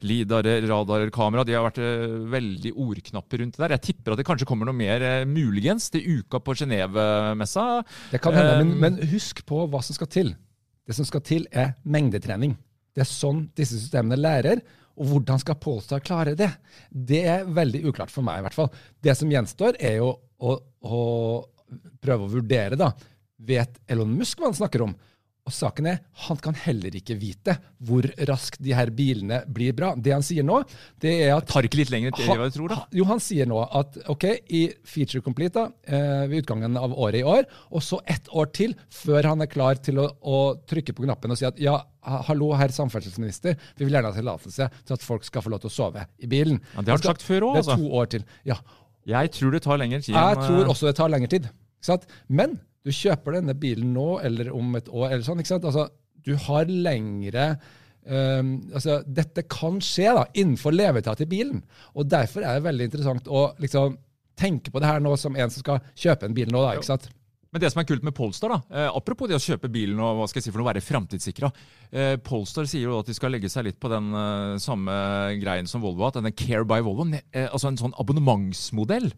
lidarer, 0.05 0.61
radarer, 0.69 1.09
kamera. 1.13 1.45
De 1.47 1.55
har 1.57 1.65
vært 1.65 1.81
eh, 1.81 2.05
veldig 2.35 2.75
ordknappe 2.77 3.41
rundt 3.41 3.57
det 3.57 3.63
der. 3.65 3.75
Jeg 3.79 3.85
tipper 3.89 4.13
at 4.13 4.21
det 4.21 4.27
kanskje 4.29 4.49
kommer 4.49 4.69
noe 4.69 4.77
mer, 4.77 5.01
eh, 5.01 5.25
muligens, 5.25 5.89
til 5.89 6.19
uka 6.19 6.37
på 6.45 6.53
Genéve-messa. 6.61 7.65
Det 8.13 8.21
kan 8.21 8.37
hende, 8.37 8.61
men, 8.61 8.77
men 8.99 9.13
husk 9.15 9.41
på 9.49 9.65
hva 9.65 9.81
som 9.85 9.97
skal 9.97 10.13
til. 10.13 10.35
Det 10.85 10.97
som 10.97 11.07
skal 11.07 11.25
til, 11.25 11.49
er 11.49 11.73
mengdetrening. 11.89 12.53
Det 12.93 13.07
er 13.07 13.09
sånn 13.09 13.47
disse 13.57 13.79
systemene 13.79 14.21
lærer. 14.21 14.61
Og 14.99 15.15
hvordan 15.15 15.39
skal 15.41 15.57
Polestar 15.57 16.01
klare 16.03 16.37
det? 16.37 16.51
Det 16.91 17.23
er 17.31 17.49
veldig 17.57 17.87
uklart 17.89 18.13
for 18.13 18.25
meg, 18.25 18.41
i 18.41 18.45
hvert 18.45 18.57
fall. 18.57 18.69
Det 19.01 19.17
som 19.17 19.31
gjenstår, 19.31 19.79
er 19.81 19.97
jo 20.01 20.11
å, 20.13 20.59
å 20.85 20.99
prøve 22.01 22.25
å 22.27 22.33
vurdere, 22.33 22.79
da. 22.79 22.91
Vet 23.39 23.79
Elon 23.87 24.11
Musk 24.17 24.41
hva 24.41 24.49
han 24.51 24.57
snakker 24.57 24.83
om? 24.87 24.97
Og 25.49 25.53
saken 25.55 25.87
er, 25.89 26.01
han 26.27 26.37
kan 26.43 26.53
heller 26.61 26.93
ikke 26.99 27.15
vite 27.17 27.55
hvor 27.87 28.05
raskt 28.29 28.59
de 28.61 28.73
her 28.75 28.91
bilene 28.93 29.39
blir 29.49 29.73
bra. 29.73 29.95
Det 29.97 30.11
han 30.13 30.25
sier 30.25 30.45
nå, 30.45 30.59
det 31.01 31.13
er 31.23 31.31
at 31.33 31.47
Tar 31.49 31.65
ikke 31.65 31.79
litt 31.79 31.93
lenger 31.93 32.11
enn 32.11 32.19
det 32.43 32.49
du 32.51 32.57
tror, 32.59 32.73
da? 32.75 32.83
Jo, 32.93 33.07
han 33.09 33.21
sier 33.23 33.49
nå 33.49 33.63
at 33.65 33.97
ok, 34.13 34.27
i 34.53 34.61
feature 34.85 35.23
complete 35.25 35.55
da, 35.57 35.71
eh, 35.89 36.27
ved 36.29 36.43
utgangen 36.43 36.77
av 36.77 36.93
året 36.93 37.23
i 37.23 37.25
år, 37.25 37.47
og 37.73 37.81
så 37.85 37.97
ett 38.05 38.29
år 38.29 38.51
til 38.53 38.75
før 38.93 39.31
han 39.31 39.41
er 39.41 39.49
klar 39.49 39.79
til 39.81 40.03
å, 40.03 40.09
å 40.21 40.39
trykke 40.69 40.93
på 40.93 41.07
knappen 41.07 41.33
og 41.33 41.39
si 41.39 41.47
at 41.49 41.57
ja, 41.63 41.79
hallo, 42.29 42.51
herr 42.59 42.75
samferdselsminister, 42.75 43.57
vi 43.79 43.87
vil 43.87 43.97
gjerne 43.97 44.11
ha 44.11 44.19
tillatelse 44.19 44.69
til 44.83 44.97
at 44.99 45.07
folk 45.07 45.25
skal 45.25 45.45
få 45.45 45.55
lov 45.55 45.63
til 45.63 45.71
å 45.71 45.77
sove 45.79 46.05
i 46.21 46.29
bilen. 46.29 46.61
Ja, 46.75 46.83
det 46.83 46.93
har 46.93 47.01
han 47.01 47.09
sagt 47.09 47.25
før 47.25 47.49
også, 47.49 47.55
Det 47.55 47.65
er 47.65 47.73
altså. 47.73 47.79
to 47.81 48.03
år 48.03 48.13
til. 48.13 48.29
Ja, 48.51 48.59
Jeg 49.07 49.31
tror 49.35 49.55
det 49.55 49.61
tar 49.65 49.79
lengre 49.79 50.01
tid. 50.03 50.15
jeg 50.15 50.41
tror 50.41 50.63
eh, 50.63 50.69
også 50.69 50.89
det 50.89 50.95
tar 50.99 51.11
lengre 51.11 51.31
tid. 51.31 51.47
Men 52.27 52.57
du 52.85 52.91
kjøper 52.95 53.39
denne 53.39 53.55
bilen 53.59 53.93
nå 53.95 54.19
eller 54.25 54.51
om 54.55 54.75
et 54.79 54.89
år. 54.89 55.11
eller 55.11 55.25
sånn, 55.25 55.41
ikke 55.41 55.53
sant? 55.53 55.67
Altså, 55.67 55.87
du 56.25 56.33
har 56.47 56.69
lengre 56.69 57.45
um, 58.03 58.51
altså, 58.75 58.99
Dette 59.07 59.45
kan 59.49 59.79
skje 59.83 60.11
da, 60.17 60.25
innenfor 60.33 60.75
levetida 60.75 61.15
til 61.19 61.29
bilen. 61.31 61.63
og 61.95 62.09
Derfor 62.11 62.43
er 62.43 62.59
det 62.59 62.67
veldig 62.67 62.89
interessant 62.89 63.31
å 63.31 63.49
liksom, 63.61 63.97
tenke 64.39 64.71
på 64.71 64.81
det 64.81 64.91
her 64.91 65.03
nå 65.03 65.15
som 65.19 65.35
en 65.35 65.51
som 65.51 65.63
skal 65.63 65.81
kjøpe 65.95 66.27
en 66.27 66.35
bil 66.35 66.51
nå. 66.51 66.63
da, 66.63 66.75
ikke 66.77 66.91
sant? 66.91 67.09
Men 67.49 67.63
det 67.63 67.71
som 67.73 67.81
er 67.81 67.87
kult 67.89 68.03
med 68.05 68.13
Polestar, 68.13 68.53
da, 68.53 68.59
eh, 68.69 68.89
apropos 68.93 69.29
det 69.29 69.37
å 69.37 69.41
kjøpe 69.41 69.71
bilen 69.73 69.97
og 69.97 70.19
hva 70.19 70.27
skal 70.29 70.37
jeg 70.39 70.49
si 70.49 70.51
for 70.53 70.61
noe 70.61 70.69
være 70.69 70.85
framtidssikra 70.85 71.49
eh, 71.89 72.15
Polestar 72.21 72.67
sier 72.69 72.85
jo 72.85 72.99
at 73.01 73.09
de 73.09 73.15
skal 73.17 73.33
legge 73.33 73.49
seg 73.49 73.65
litt 73.65 73.79
på 73.81 73.89
den 73.89 74.11
eh, 74.13 74.57
samme 74.61 74.93
greien 75.41 75.69
som 75.69 75.81
Volvo 75.81 76.05
har, 76.05 76.13
denne 76.13 76.33
Care 76.35 76.67
by 76.67 76.83
Volvo. 76.85 77.07
Eh, 77.09 77.47
altså 77.47 77.71
en 77.71 77.79
sånn 77.79 77.95
abonnementsmodell. 78.01 79.09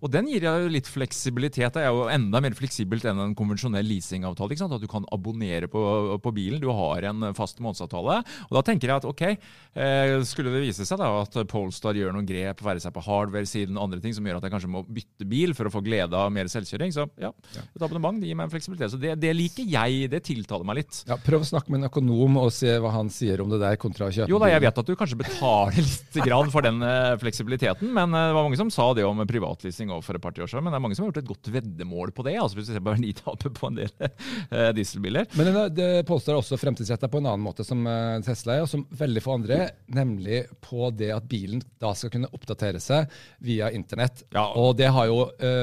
Og 0.00 0.12
den 0.14 0.28
gir 0.30 0.46
jo 0.46 0.70
litt 0.70 0.88
fleksibilitet. 0.90 1.74
Det 1.74 1.82
er 1.82 1.90
jo 1.90 2.06
enda 2.12 2.40
mer 2.42 2.54
fleksibelt 2.56 3.04
enn 3.08 3.20
en 3.24 3.34
konvensjonell 3.38 3.86
leasingavtale. 3.86 4.54
ikke 4.54 4.62
sant? 4.62 4.76
At 4.78 4.84
du 4.84 4.90
kan 4.90 5.08
abonnere 5.12 5.68
på, 5.70 5.82
på 6.22 6.34
bilen. 6.36 6.62
Du 6.62 6.70
har 6.70 7.08
en 7.10 7.30
fast 7.36 7.60
månedsavtale. 7.62 8.20
Og 8.48 8.56
da 8.58 8.64
tenker 8.66 8.90
jeg 8.92 9.02
at 9.02 9.08
ok, 9.08 9.24
eh, 9.26 10.14
skulle 10.28 10.54
det 10.54 10.62
vise 10.64 10.86
seg 10.86 11.00
da 11.02 11.10
at 11.24 11.40
Polestar 11.50 11.98
gjør 11.98 12.14
noen 12.14 12.28
grep, 12.28 12.62
være 12.64 12.82
seg 12.82 12.94
på 12.94 13.04
hardware-siden, 13.04 13.80
andre 13.80 14.00
ting 14.02 14.14
som 14.16 14.26
gjør 14.26 14.40
at 14.40 14.46
jeg 14.46 14.54
kanskje 14.54 14.72
må 14.72 14.84
bytte 14.86 15.28
bil 15.28 15.56
for 15.58 15.68
å 15.68 15.74
få 15.74 15.82
glede 15.84 16.16
av 16.16 16.30
mer 16.32 16.48
selvkjøring, 16.50 16.94
så 16.94 17.08
ja, 17.20 17.32
et 17.80 17.86
abonnement 17.88 18.20
det 18.20 18.28
gir 18.30 18.36
meg 18.38 18.46
en 18.48 18.52
fleksibilitet. 18.52 18.92
Så 18.94 19.00
det, 19.00 19.14
det 19.22 19.32
liker 19.36 19.66
jeg. 19.72 20.10
Det 20.12 20.20
tiltaler 20.28 20.66
meg 20.68 20.82
litt. 20.82 21.00
Ja, 21.08 21.16
Prøv 21.24 21.42
å 21.42 21.48
snakke 21.48 21.72
med 21.72 21.80
en 21.82 21.88
økonom 21.90 22.36
og 22.44 22.52
se 22.54 22.76
hva 22.82 22.92
han 22.94 23.08
sier 23.12 23.40
om 23.42 23.50
det 23.52 23.58
der 23.62 23.78
kontra 23.80 24.08
å 24.08 24.12
kjøpe 24.14 24.30
Jo 24.30 24.38
da, 24.42 24.50
jeg 24.52 24.62
vet 24.66 24.80
at 24.82 24.88
du 24.90 24.94
kanskje 24.98 25.18
betaler 25.20 25.80
litt 25.80 26.18
grann 26.26 26.50
for 26.52 26.66
den 26.66 26.82
eh, 26.84 27.14
fleksibiliteten, 27.22 27.90
men 27.96 28.12
eh, 28.14 28.28
det 28.30 28.36
var 28.36 28.46
mange 28.46 28.58
som 28.60 28.70
sa 28.74 28.90
det 28.96 29.04
om 29.08 29.20
privatleasing 29.26 29.90
for 30.04 30.18
et 30.18 30.22
par-tre 30.22 30.44
år 30.44 30.50
siden. 30.52 30.64
Men 30.66 30.74
det 30.74 30.80
er 30.80 30.84
mange 30.84 30.98
som 30.98 31.04
har 31.06 31.10
gjort 31.12 31.22
et 31.24 31.30
godt 31.30 31.50
veddemål 31.56 32.12
på 32.16 32.26
det. 32.28 32.36
altså 32.42 32.58
Hvis 32.60 32.68
du 32.70 32.74
ser 32.76 32.84
på 32.84 32.92
verditapet 32.94 33.56
på 33.56 33.70
en 33.70 33.78
del 33.80 33.92
eh, 34.04 34.70
dieselbiler. 34.76 35.26
Men 35.38 35.50
er- 35.54 35.72
det 35.80 35.90
påstår 36.08 36.38
også 36.40 36.58
fremtidsretta 36.60 37.08
på 37.10 37.20
en 37.22 37.28
annen 37.30 37.44
måte 37.44 37.64
som 37.66 37.84
Tesla 38.26 38.56
er, 38.58 38.64
og 38.64 38.68
som 38.70 38.82
veldig 38.98 39.22
få 39.24 39.36
andre, 39.38 39.60
nemlig 39.94 40.42
på 40.64 40.90
det 40.96 41.10
at 41.14 41.26
bilen 41.30 41.62
da 41.80 41.92
skal 41.96 42.10
kunne 42.12 42.28
oppdatere 42.34 42.80
seg 42.82 43.08
via 43.46 43.70
internett. 43.74 44.24
Ja. 44.34 44.48
Og 44.58 44.74
det 44.78 44.90
har 44.92 45.06
jo 45.10 45.20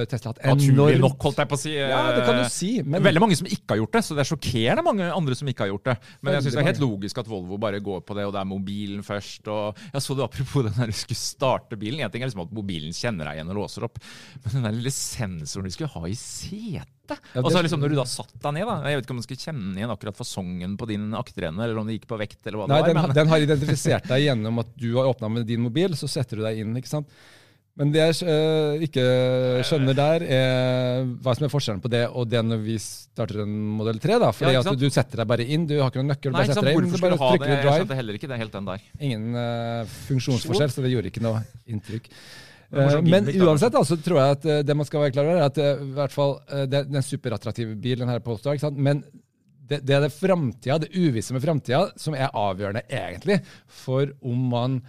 Tesla 0.09 0.31
hatt 0.33 0.41
enormt 0.43 0.63
Naturlig 0.67 1.01
nok, 1.03 1.17
holdt 1.27 1.41
jeg 1.43 1.49
på 1.51 1.57
å 1.57 1.61
si. 1.61 1.73
Ja, 1.77 1.99
det 2.15 2.25
kan 2.27 2.37
du 2.39 2.49
si, 2.53 2.69
men 2.83 3.03
Veldig 3.03 3.21
mange 3.23 3.35
som 3.39 3.47
ikke 3.49 3.73
har 3.73 3.77
gjort 3.81 3.93
det, 3.97 4.01
så 4.07 4.15
det 4.17 4.23
er 4.23 4.29
sjokkerende 4.31 4.83
mange 4.85 5.07
andre 5.13 5.35
som 5.35 5.47
ikke 5.51 5.65
har 5.65 5.71
gjort 5.73 5.85
det. 5.89 5.95
Men 6.21 6.33
jeg 6.37 6.43
syns 6.45 6.55
det 6.57 6.61
er 6.63 6.69
helt 6.71 6.83
logisk 6.83 7.17
at 7.21 7.27
Volvo 7.27 7.57
bare 7.61 7.79
går 7.83 8.01
på 8.07 8.15
det, 8.17 8.25
og 8.27 8.33
det 8.35 8.41
er 8.41 8.49
mobilen 8.49 9.03
først. 9.03 9.47
og 9.47 9.77
Jeg 9.93 10.01
så 10.07 10.15
det 10.17 10.23
apropos 10.27 10.63
den 10.67 10.77
der 10.79 10.87
du 10.93 10.97
skulle 10.97 11.19
starte 11.21 11.77
bilen. 11.79 11.99
En 12.05 12.11
ting 12.13 12.23
er 12.23 12.29
liksom 12.31 12.45
at 12.47 12.53
mobilen 12.55 12.93
kjenner 12.95 13.25
deg 13.31 13.39
igjen 13.39 13.51
og 13.53 13.59
låser 13.63 13.83
opp, 13.89 13.99
men 14.43 14.53
den 14.57 14.67
der 14.69 14.77
lille 14.79 14.93
sensoren 14.95 15.67
du 15.67 15.73
skulle 15.75 15.91
ha 15.93 16.03
i 16.07 16.15
setet 16.17 16.85
Ja, 17.07 17.39
Og 17.39 17.51
så 17.53 17.61
liksom 17.63 17.79
Når 17.79 17.93
du 17.93 17.95
da 18.01 18.03
satt 18.03 18.33
deg 18.43 18.51
ned, 18.57 18.67
da 18.67 18.89
Jeg 18.91 18.97
vet 18.99 19.05
ikke 19.05 19.13
om 19.15 19.19
du 19.21 19.23
skulle 19.23 19.39
kjenne 19.45 19.77
igjen 19.79 19.91
akkurat 19.93 20.17
fasongen 20.19 20.73
på 20.75 20.89
din 20.89 21.05
akterende, 21.15 21.63
eller 21.63 21.79
om 21.79 21.87
det 21.87 21.95
gikk 22.01 22.07
på 22.09 22.17
vekt, 22.19 22.41
eller 22.43 22.59
hva 22.59 22.67
Nei, 22.67 22.81
det 22.83 22.89
den, 22.91 22.97
var. 22.99 23.07
men- 23.07 23.15
den 23.15 23.31
har 23.31 23.45
identifisert 23.45 24.09
deg 24.11 24.25
gjennom 24.25 24.59
at 24.59 24.73
du 24.75 24.89
har 24.97 25.07
åpna 25.13 25.29
med 25.31 25.47
din 25.47 25.63
mobil, 25.63 25.95
så 25.95 26.09
setter 26.11 26.35
du 26.41 26.43
deg 26.43 26.59
inn. 26.65 26.75
ikke 26.75 26.91
sant? 26.91 27.07
Men 27.77 27.91
det 27.93 28.01
jeg 28.01 28.25
uh, 28.25 28.83
ikke 28.87 29.03
skjønner 29.67 29.97
der, 29.97 30.23
er 30.25 31.03
hva 31.21 31.35
som 31.37 31.45
er 31.45 31.51
forskjellen 31.53 31.83
på 31.83 31.91
det 31.93 32.07
og 32.09 32.25
det 32.29 32.41
når 32.41 32.63
vi 32.63 32.77
starter 32.81 33.43
en 33.43 33.53
modell 33.77 34.01
3. 34.01 34.17
da, 34.23 34.31
Fordi 34.33 34.55
Ja, 34.55 34.63
at 34.65 34.81
du 34.81 34.87
setter 34.89 35.21
deg 35.21 35.29
bare 35.29 35.45
inn, 35.45 35.67
du 35.69 35.75
har 35.77 35.91
ikke 35.91 36.01
noen 36.01 36.11
nøkkel, 36.15 36.33
Nei, 36.33 36.41
bare 36.41 36.49
setter 36.49 36.71
deg 36.71 36.73
inn, 36.73 36.87
Hvorfor 36.87 37.13
du 37.13 37.19
skulle 37.19 37.37
du 37.37 37.45
det? 37.45 37.59
Jeg 37.59 37.83
skjønte 37.83 37.99
heller 37.99 38.17
ikke 38.17 38.31
det 38.31 38.41
helt 38.41 38.57
den 38.57 38.71
der. 38.71 38.89
Ingen 38.97 39.37
uh, 39.37 39.95
funksjonsforskjell, 40.07 40.73
så 40.73 40.85
det 40.87 40.93
gjorde 40.95 41.13
ikke 41.13 41.25
noe 41.27 41.45
inntrykk. 41.69 42.11
Var 42.67 42.83
Eh, 42.83 42.89
sånn 42.97 43.05
men 43.07 43.29
uansett 43.45 43.71
da, 43.71 43.79
altså, 43.79 43.95
tror 44.03 44.17
jeg 44.19 44.37
at 44.39 44.49
det 44.67 44.75
man 44.75 44.87
skal 44.89 45.05
være 45.05 45.13
klar 45.15 45.29
over, 45.29 45.37
er 45.39 45.45
at 45.47 45.61
i 45.61 45.93
hvert 45.95 46.11
fall, 46.17 46.33
det, 46.67 46.81
er 46.81 46.99
en 46.99 47.05
superattraktiv 47.05 47.77
bil, 47.79 48.01
den 48.01 48.11
her 48.11 48.25
Polestar. 48.25 48.57
ikke 48.57 48.65
sant? 48.65 48.81
Men 48.89 49.05
det, 49.67 49.83
det 49.85 49.95
er 49.95 50.05
det 50.07 50.79
det 50.83 50.89
uvisse 50.95 51.35
med 51.35 51.43
framtida, 51.43 51.85
som 51.99 52.15
er 52.15 52.33
avgjørende 52.33 52.83
egentlig 52.89 53.41
for 53.67 54.09
om 54.25 54.49
man 54.51 54.81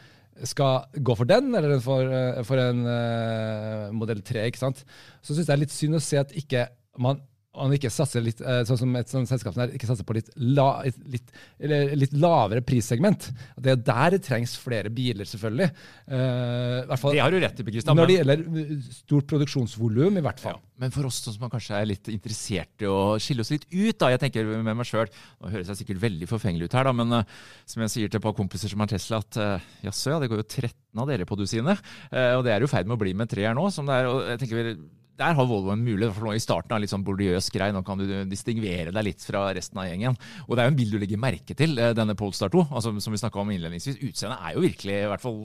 skal 0.46 1.01
gå 1.05 1.16
for 1.18 1.29
den, 1.29 1.51
eller 1.55 1.81
for, 1.83 2.07
eh, 2.07 2.42
for 2.46 2.61
en 2.62 2.85
uh, 2.87 3.88
modell 3.96 4.20
3. 4.22 4.46
ikke 4.46 4.61
sant? 4.61 4.85
Så 5.22 5.35
syns 5.35 5.44
jeg 5.44 5.51
det 5.51 5.57
er 5.57 5.64
litt 5.64 5.74
synd 5.74 5.98
å 5.98 6.03
se 6.03 6.20
at 6.20 6.35
ikke 6.38 6.68
man 6.98 7.22
man 7.59 7.75
ikke 7.77 7.90
satser 7.92 8.23
litt, 8.25 8.40
eh, 8.40 8.62
sånn 8.68 8.81
som 8.81 8.97
et 8.99 9.11
sånt 9.11 9.31
selskap 9.31 9.55
som 9.55 9.64
her, 9.64 9.75
ikke 9.77 9.88
satser 9.88 10.07
på 10.07 10.16
litt, 10.16 10.31
la, 10.37 10.68
litt, 11.11 11.33
eller 11.61 11.94
litt 11.99 12.14
lavere 12.16 12.62
prissegment. 12.64 13.29
Det 13.59 13.75
er 13.75 13.83
der 13.88 14.16
det 14.16 14.23
trengs 14.27 14.55
flere 14.61 14.92
biler, 14.94 15.29
selvfølgelig. 15.29 15.68
Uh, 16.09 16.97
fall 16.99 17.16
Det 17.16 17.23
har 17.23 17.35
du 17.35 17.40
rett 17.42 17.61
i, 17.61 17.66
Kristian. 17.68 17.99
når 17.99 18.11
det 18.11 18.16
gjelder 18.18 18.44
uh, 18.47 18.90
stort 18.99 19.29
produksjonsvolum, 19.33 20.21
i 20.21 20.25
hvert 20.25 20.42
fall. 20.42 20.61
Men 20.79 20.94
for 20.94 21.09
oss 21.09 21.21
som 21.25 21.49
kanskje 21.51 21.79
er 21.79 21.88
litt 21.90 22.11
interessert 22.12 22.85
i 22.85 22.88
å 22.90 23.16
skille 23.23 23.42
oss 23.42 23.53
litt 23.55 23.66
ut, 23.73 23.97
da, 23.99 24.12
jeg 24.14 24.23
tenker 24.23 24.47
med 24.55 24.77
meg 24.79 24.87
selv, 24.88 25.14
Nå 25.38 25.51
høres 25.53 25.71
jeg 25.73 25.83
sikkert 25.83 26.03
veldig 26.03 26.29
forfengelig 26.31 26.68
ut 26.68 26.77
her, 26.79 26.88
da, 26.88 26.94
men 26.97 27.21
uh, 27.21 27.38
som 27.68 27.83
jeg 27.85 27.94
sier 27.94 28.12
til 28.12 28.21
et 28.21 28.25
par 28.25 28.37
kompiser 28.38 28.71
som 28.71 28.83
har 28.85 28.90
Tesla, 28.90 29.23
at 29.25 29.40
uh, 29.42 29.73
jaså, 29.87 30.14
ja, 30.14 30.23
det 30.23 30.31
går 30.31 30.42
jo 30.42 30.47
13 30.47 31.03
av 31.03 31.11
dere 31.11 31.27
på 31.29 31.38
dusinet. 31.38 31.83
Uh, 32.12 32.38
og 32.38 32.47
det 32.47 32.55
er 32.55 32.62
jo 32.62 32.71
i 32.71 32.73
ferd 32.73 32.88
med 32.88 32.99
å 32.99 33.03
bli 33.03 33.16
med 33.18 33.31
tre 33.31 33.47
her 33.49 33.57
nå. 33.59 33.68
som 33.75 33.88
det 33.88 33.99
er, 33.99 34.11
og 34.11 34.25
jeg 34.33 34.42
tenker 34.44 34.73
der 35.18 35.35
har 35.35 35.46
Volvo 35.50 35.72
en 35.74 35.83
mulighet, 35.83 36.14
for 36.14 36.28
nå 36.28 36.35
i 36.37 36.42
starten 36.42 36.72
av 36.76 36.81
litt 36.83 36.92
sånn 36.92 37.02
bordiøs 37.07 37.48
grei. 37.54 37.68
Nå 37.74 37.83
kan 37.87 37.98
du 37.98 38.07
distingvere 38.31 38.92
deg 38.94 39.04
litt 39.09 39.24
fra 39.26 39.48
resten 39.57 39.81
av 39.83 39.88
gjengen. 39.88 40.14
Og 40.46 40.54
det 40.54 40.62
er 40.62 40.68
jo 40.68 40.72
en 40.72 40.78
bil 40.78 40.92
du 40.94 40.98
legger 41.02 41.18
merke 41.20 41.57
til, 41.59 41.74
eh, 41.78 41.92
denne 41.98 42.14
Polestar 42.18 42.52
2. 42.54 42.68
Altså, 42.70 42.92
som 43.02 43.12
vi 43.14 43.18
snakka 43.18 43.40
om 43.42 43.50
innledningsvis. 43.50 43.98
Utseendet 44.07 44.38
er 44.38 44.54
jo 44.54 44.62
virkelig 44.62 44.94
i 45.02 45.09
hvert 45.11 45.24
fall, 45.24 45.38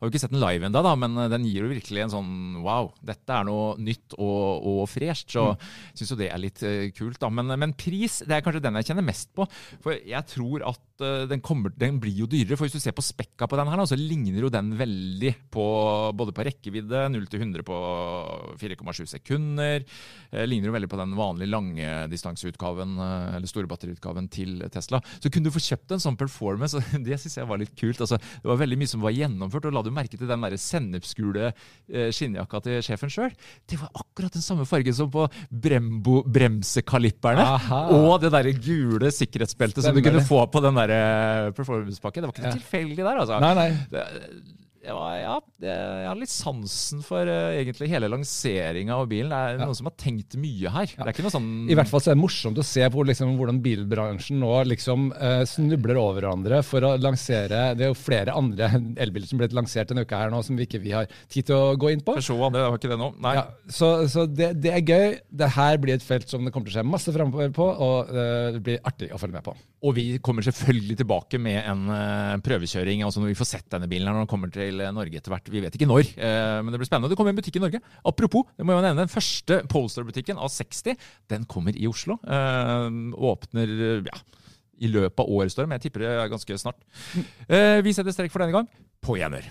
Har 0.00 0.08
jo 0.08 0.10
ikke 0.10 0.20
sett 0.24 0.32
den 0.34 0.42
live 0.42 0.66
ennå, 0.66 0.82
men 0.98 1.16
eh, 1.22 1.28
den 1.32 1.44
gir 1.46 1.62
jo 1.62 1.70
virkelig 1.72 2.02
en 2.02 2.14
sånn 2.16 2.62
wow, 2.62 2.92
dette 3.04 3.30
er 3.30 3.44
noe 3.46 3.76
nytt 3.78 4.16
og, 4.18 4.66
og 4.66 4.82
fresht. 4.90 5.30
Så 5.32 5.52
Mm. 5.52 5.58
syns 5.94 6.10
jo 6.12 6.16
det 6.16 6.30
er 6.32 6.38
litt 6.42 6.62
eh, 6.62 6.90
kult, 6.96 7.18
da. 7.20 7.28
Men, 7.30 7.46
men 7.58 7.72
pris, 7.74 8.20
det 8.26 8.36
er 8.36 8.42
kanskje 8.42 8.62
den 8.62 8.74
jeg 8.80 8.90
kjenner 8.90 9.04
mest 9.06 9.30
på. 9.34 9.46
For 9.82 9.92
jeg 9.94 10.26
tror 10.26 10.66
at 10.66 10.80
den, 11.28 11.40
kommer, 11.42 11.72
den 11.74 11.96
blir 11.98 12.14
jo 12.14 12.26
dyrere. 12.30 12.54
For 12.56 12.66
hvis 12.68 12.76
du 12.76 12.80
ser 12.82 12.94
på 12.94 13.02
spekka 13.02 13.48
på 13.50 13.56
den 13.58 13.66
her, 13.66 13.76
da, 13.80 13.86
så 13.90 13.96
ligner 13.98 14.44
jo 14.46 14.50
den 14.52 14.68
veldig 14.78 15.32
på 15.50 15.64
både 16.14 16.34
på 16.36 16.44
rekkevidde 16.46 17.08
0 17.10 17.26
til 17.32 17.40
100 17.42 17.64
på 17.66 17.78
4,7 18.60 19.06
sekunder. 19.12 19.84
Eh, 20.32 20.46
ligner 20.48 20.70
jo 20.70 20.74
veldig 20.76 20.88
på 20.92 20.98
den 21.00 21.12
vanlige 21.18 21.50
langdistanseutgaven, 21.52 22.94
eh, 22.98 23.36
eller 23.36 23.50
store 23.50 23.68
batteriutgaven 23.70 24.28
til 24.32 24.62
Tesla. 24.72 25.00
Så 25.20 25.30
kunne 25.32 25.48
du 25.50 25.54
få 25.54 25.62
kjøpt 25.62 25.92
en 25.96 26.02
sånn 26.02 26.16
performance, 26.20 26.80
det 27.06 27.18
syns 27.20 27.36
jeg 27.40 27.48
var 27.50 27.60
litt 27.62 27.74
kult. 27.78 28.00
Altså, 28.02 28.18
det 28.18 28.48
var 28.48 28.60
veldig 28.62 28.78
mye 28.80 28.92
som 28.92 29.04
var 29.04 29.14
gjennomført, 29.16 29.68
og 29.70 29.76
la 29.76 29.84
du 29.86 29.92
merke 29.94 30.16
til 30.18 30.30
den 30.30 30.44
der 30.46 30.56
sennepsgule 30.60 31.50
eh, 31.52 32.08
skinnjakka 32.14 32.62
til 32.64 32.80
sjefen 32.86 33.12
sjøl? 33.12 33.34
Det 33.68 33.78
var 33.82 33.92
akkurat 34.02 34.32
den 34.38 34.44
samme 34.44 34.66
fargen 34.68 34.96
som 34.96 35.10
på 35.12 35.26
Brembo 35.52 36.22
bremsekalipperne. 36.32 37.44
Aha. 37.58 37.82
Og 37.98 38.16
det 38.22 38.32
derre 38.34 38.54
gule 38.56 39.12
sikkerhetsbeltet 39.12 39.84
som 39.84 39.96
du 39.96 40.02
kunne 40.04 40.24
få 40.26 40.44
på 40.52 40.62
den 40.64 40.78
der 40.80 41.52
performance-pakken. 41.56 42.22
Det 42.24 42.30
var 42.30 42.36
ikke 42.38 42.48
Ja. 42.48 42.56
tilfeldig 42.58 43.02
der, 43.02 43.20
altså. 43.22 43.40
Nei, 43.42 43.54
nei. 43.58 43.68
Det, 43.92 44.04
det 44.82 44.94
var, 44.96 45.12
ja, 45.14 45.34
jeg 45.62 46.06
har 46.08 46.16
litt 46.18 46.32
sansen 46.32 47.04
for 47.06 47.28
uh, 47.30 47.52
egentlig 47.54 47.86
hele 47.92 48.08
lanseringa 48.10 48.96
av 48.98 49.06
bilen. 49.10 49.30
Det 49.30 49.38
er 49.38 49.60
Ja. 49.60 49.66
noen 49.68 49.76
som 49.78 49.86
har 49.86 49.94
tenkt 50.00 50.34
mye 50.42 50.72
her. 50.74 50.90
Det 50.90 51.04
er 51.06 51.12
ikke 51.14 51.22
noe 51.28 51.34
sånn 51.36 51.50
I 51.70 51.76
hvert 51.78 51.90
fall 51.92 52.02
så 52.02 52.10
er 52.10 52.16
det 52.16 52.22
morsomt 52.24 52.58
å 52.58 52.64
se 52.66 52.88
på 52.90 53.04
liksom, 53.06 53.36
hvordan 53.38 53.60
bilbransjen 53.62 54.40
nå 54.42 54.50
liksom 54.72 55.12
uh, 55.14 55.44
snubler 55.46 56.00
over 56.02 56.18
hverandre 56.20 56.62
for 56.66 56.82
å 56.88 56.96
lansere 56.98 57.62
Det 57.78 57.86
er 57.86 57.92
jo 57.92 57.98
flere 57.98 58.34
andre 58.34 58.72
elbiler 59.06 59.30
som 59.30 59.38
ble 59.38 59.48
lansert 59.54 59.92
denne 59.92 60.02
uka 60.02 60.18
her 60.24 60.34
nå, 60.34 60.42
som 60.42 60.58
vi 60.58 60.66
ikke 60.66 60.82
vi 60.82 60.96
har 60.96 61.06
tid 61.30 61.46
til 61.46 61.54
å 61.56 61.76
gå 61.78 61.92
inn 61.94 62.02
på. 62.02 62.16
Peugeot, 62.18 62.50
det 62.52 62.66
var 62.66 62.78
ikke 62.80 62.90
det 62.90 62.98
nå. 62.98 63.12
Nei. 63.22 63.36
Ja, 63.38 63.46
så 63.70 63.92
så 64.10 64.26
det, 64.26 64.56
det 64.64 64.74
er 64.74 64.82
gøy. 64.82 65.20
Det 65.30 65.52
her 65.54 65.78
blir 65.78 65.94
et 65.94 66.02
felt 66.06 66.26
som 66.28 66.42
det 66.42 66.50
kommer 66.50 66.66
til 66.66 66.80
å 66.80 66.82
skje 66.82 66.90
masse 66.90 67.14
framover 67.14 67.54
på, 67.54 67.70
og 67.70 68.10
uh, 68.10 68.50
det 68.56 68.64
blir 68.66 68.82
artig 68.82 69.12
å 69.14 69.20
følge 69.22 69.38
med 69.38 69.46
på. 69.46 69.54
Og 69.82 69.96
vi 69.96 70.04
kommer 70.22 70.44
selvfølgelig 70.46 70.96
tilbake 71.00 71.40
med 71.42 71.58
en 71.58 71.88
eh, 71.90 72.36
prøvekjøring, 72.46 73.02
altså 73.02 73.22
når 73.22 73.32
vi 73.32 73.38
får 73.40 73.48
sett 73.50 73.70
denne 73.72 73.88
bilen 73.90 74.06
her 74.06 74.14
når 74.14 74.24
den 74.24 74.30
kommer 74.30 74.52
til 74.54 74.78
eh, 74.78 74.92
Norge 74.94 75.18
etter 75.18 75.34
hvert. 75.34 75.50
Vi 75.50 75.62
vet 75.64 75.74
ikke 75.74 75.88
når, 75.90 76.12
eh, 76.14 76.58
men 76.62 76.70
det 76.70 76.78
blir 76.78 76.86
spennende. 76.86 77.10
Det 77.10 77.18
kommer 77.18 77.34
en 77.34 77.40
butikk 77.40 77.58
i 77.58 77.64
Norge. 77.64 77.80
Apropos, 78.06 78.46
det 78.54 78.66
må 78.66 78.76
jeg 78.76 78.86
nevne, 78.86 79.02
den 79.02 79.10
første 79.10 79.58
Polestar-butikken 79.72 80.38
av 80.38 80.52
60, 80.54 81.08
den 81.34 81.48
kommer 81.50 81.74
i 81.74 81.88
Oslo. 81.90 82.20
Og 82.22 83.26
åpner 83.32 83.74
ja, 84.06 84.22
i 84.78 84.90
løpet 84.92 85.24
av 85.24 85.34
året, 85.34 85.54
står 85.54 85.66
det, 85.66 85.72
men 85.72 85.80
jeg 85.80 85.88
tipper 85.88 86.06
det 86.06 86.14
ganske 86.30 86.60
snart. 86.62 86.86
Vi 87.82 87.96
setter 87.96 88.14
strek 88.14 88.34
for 88.34 88.44
denne 88.44 88.60
gang. 88.60 88.70
På 89.02 89.18
gjenhør. 89.18 89.50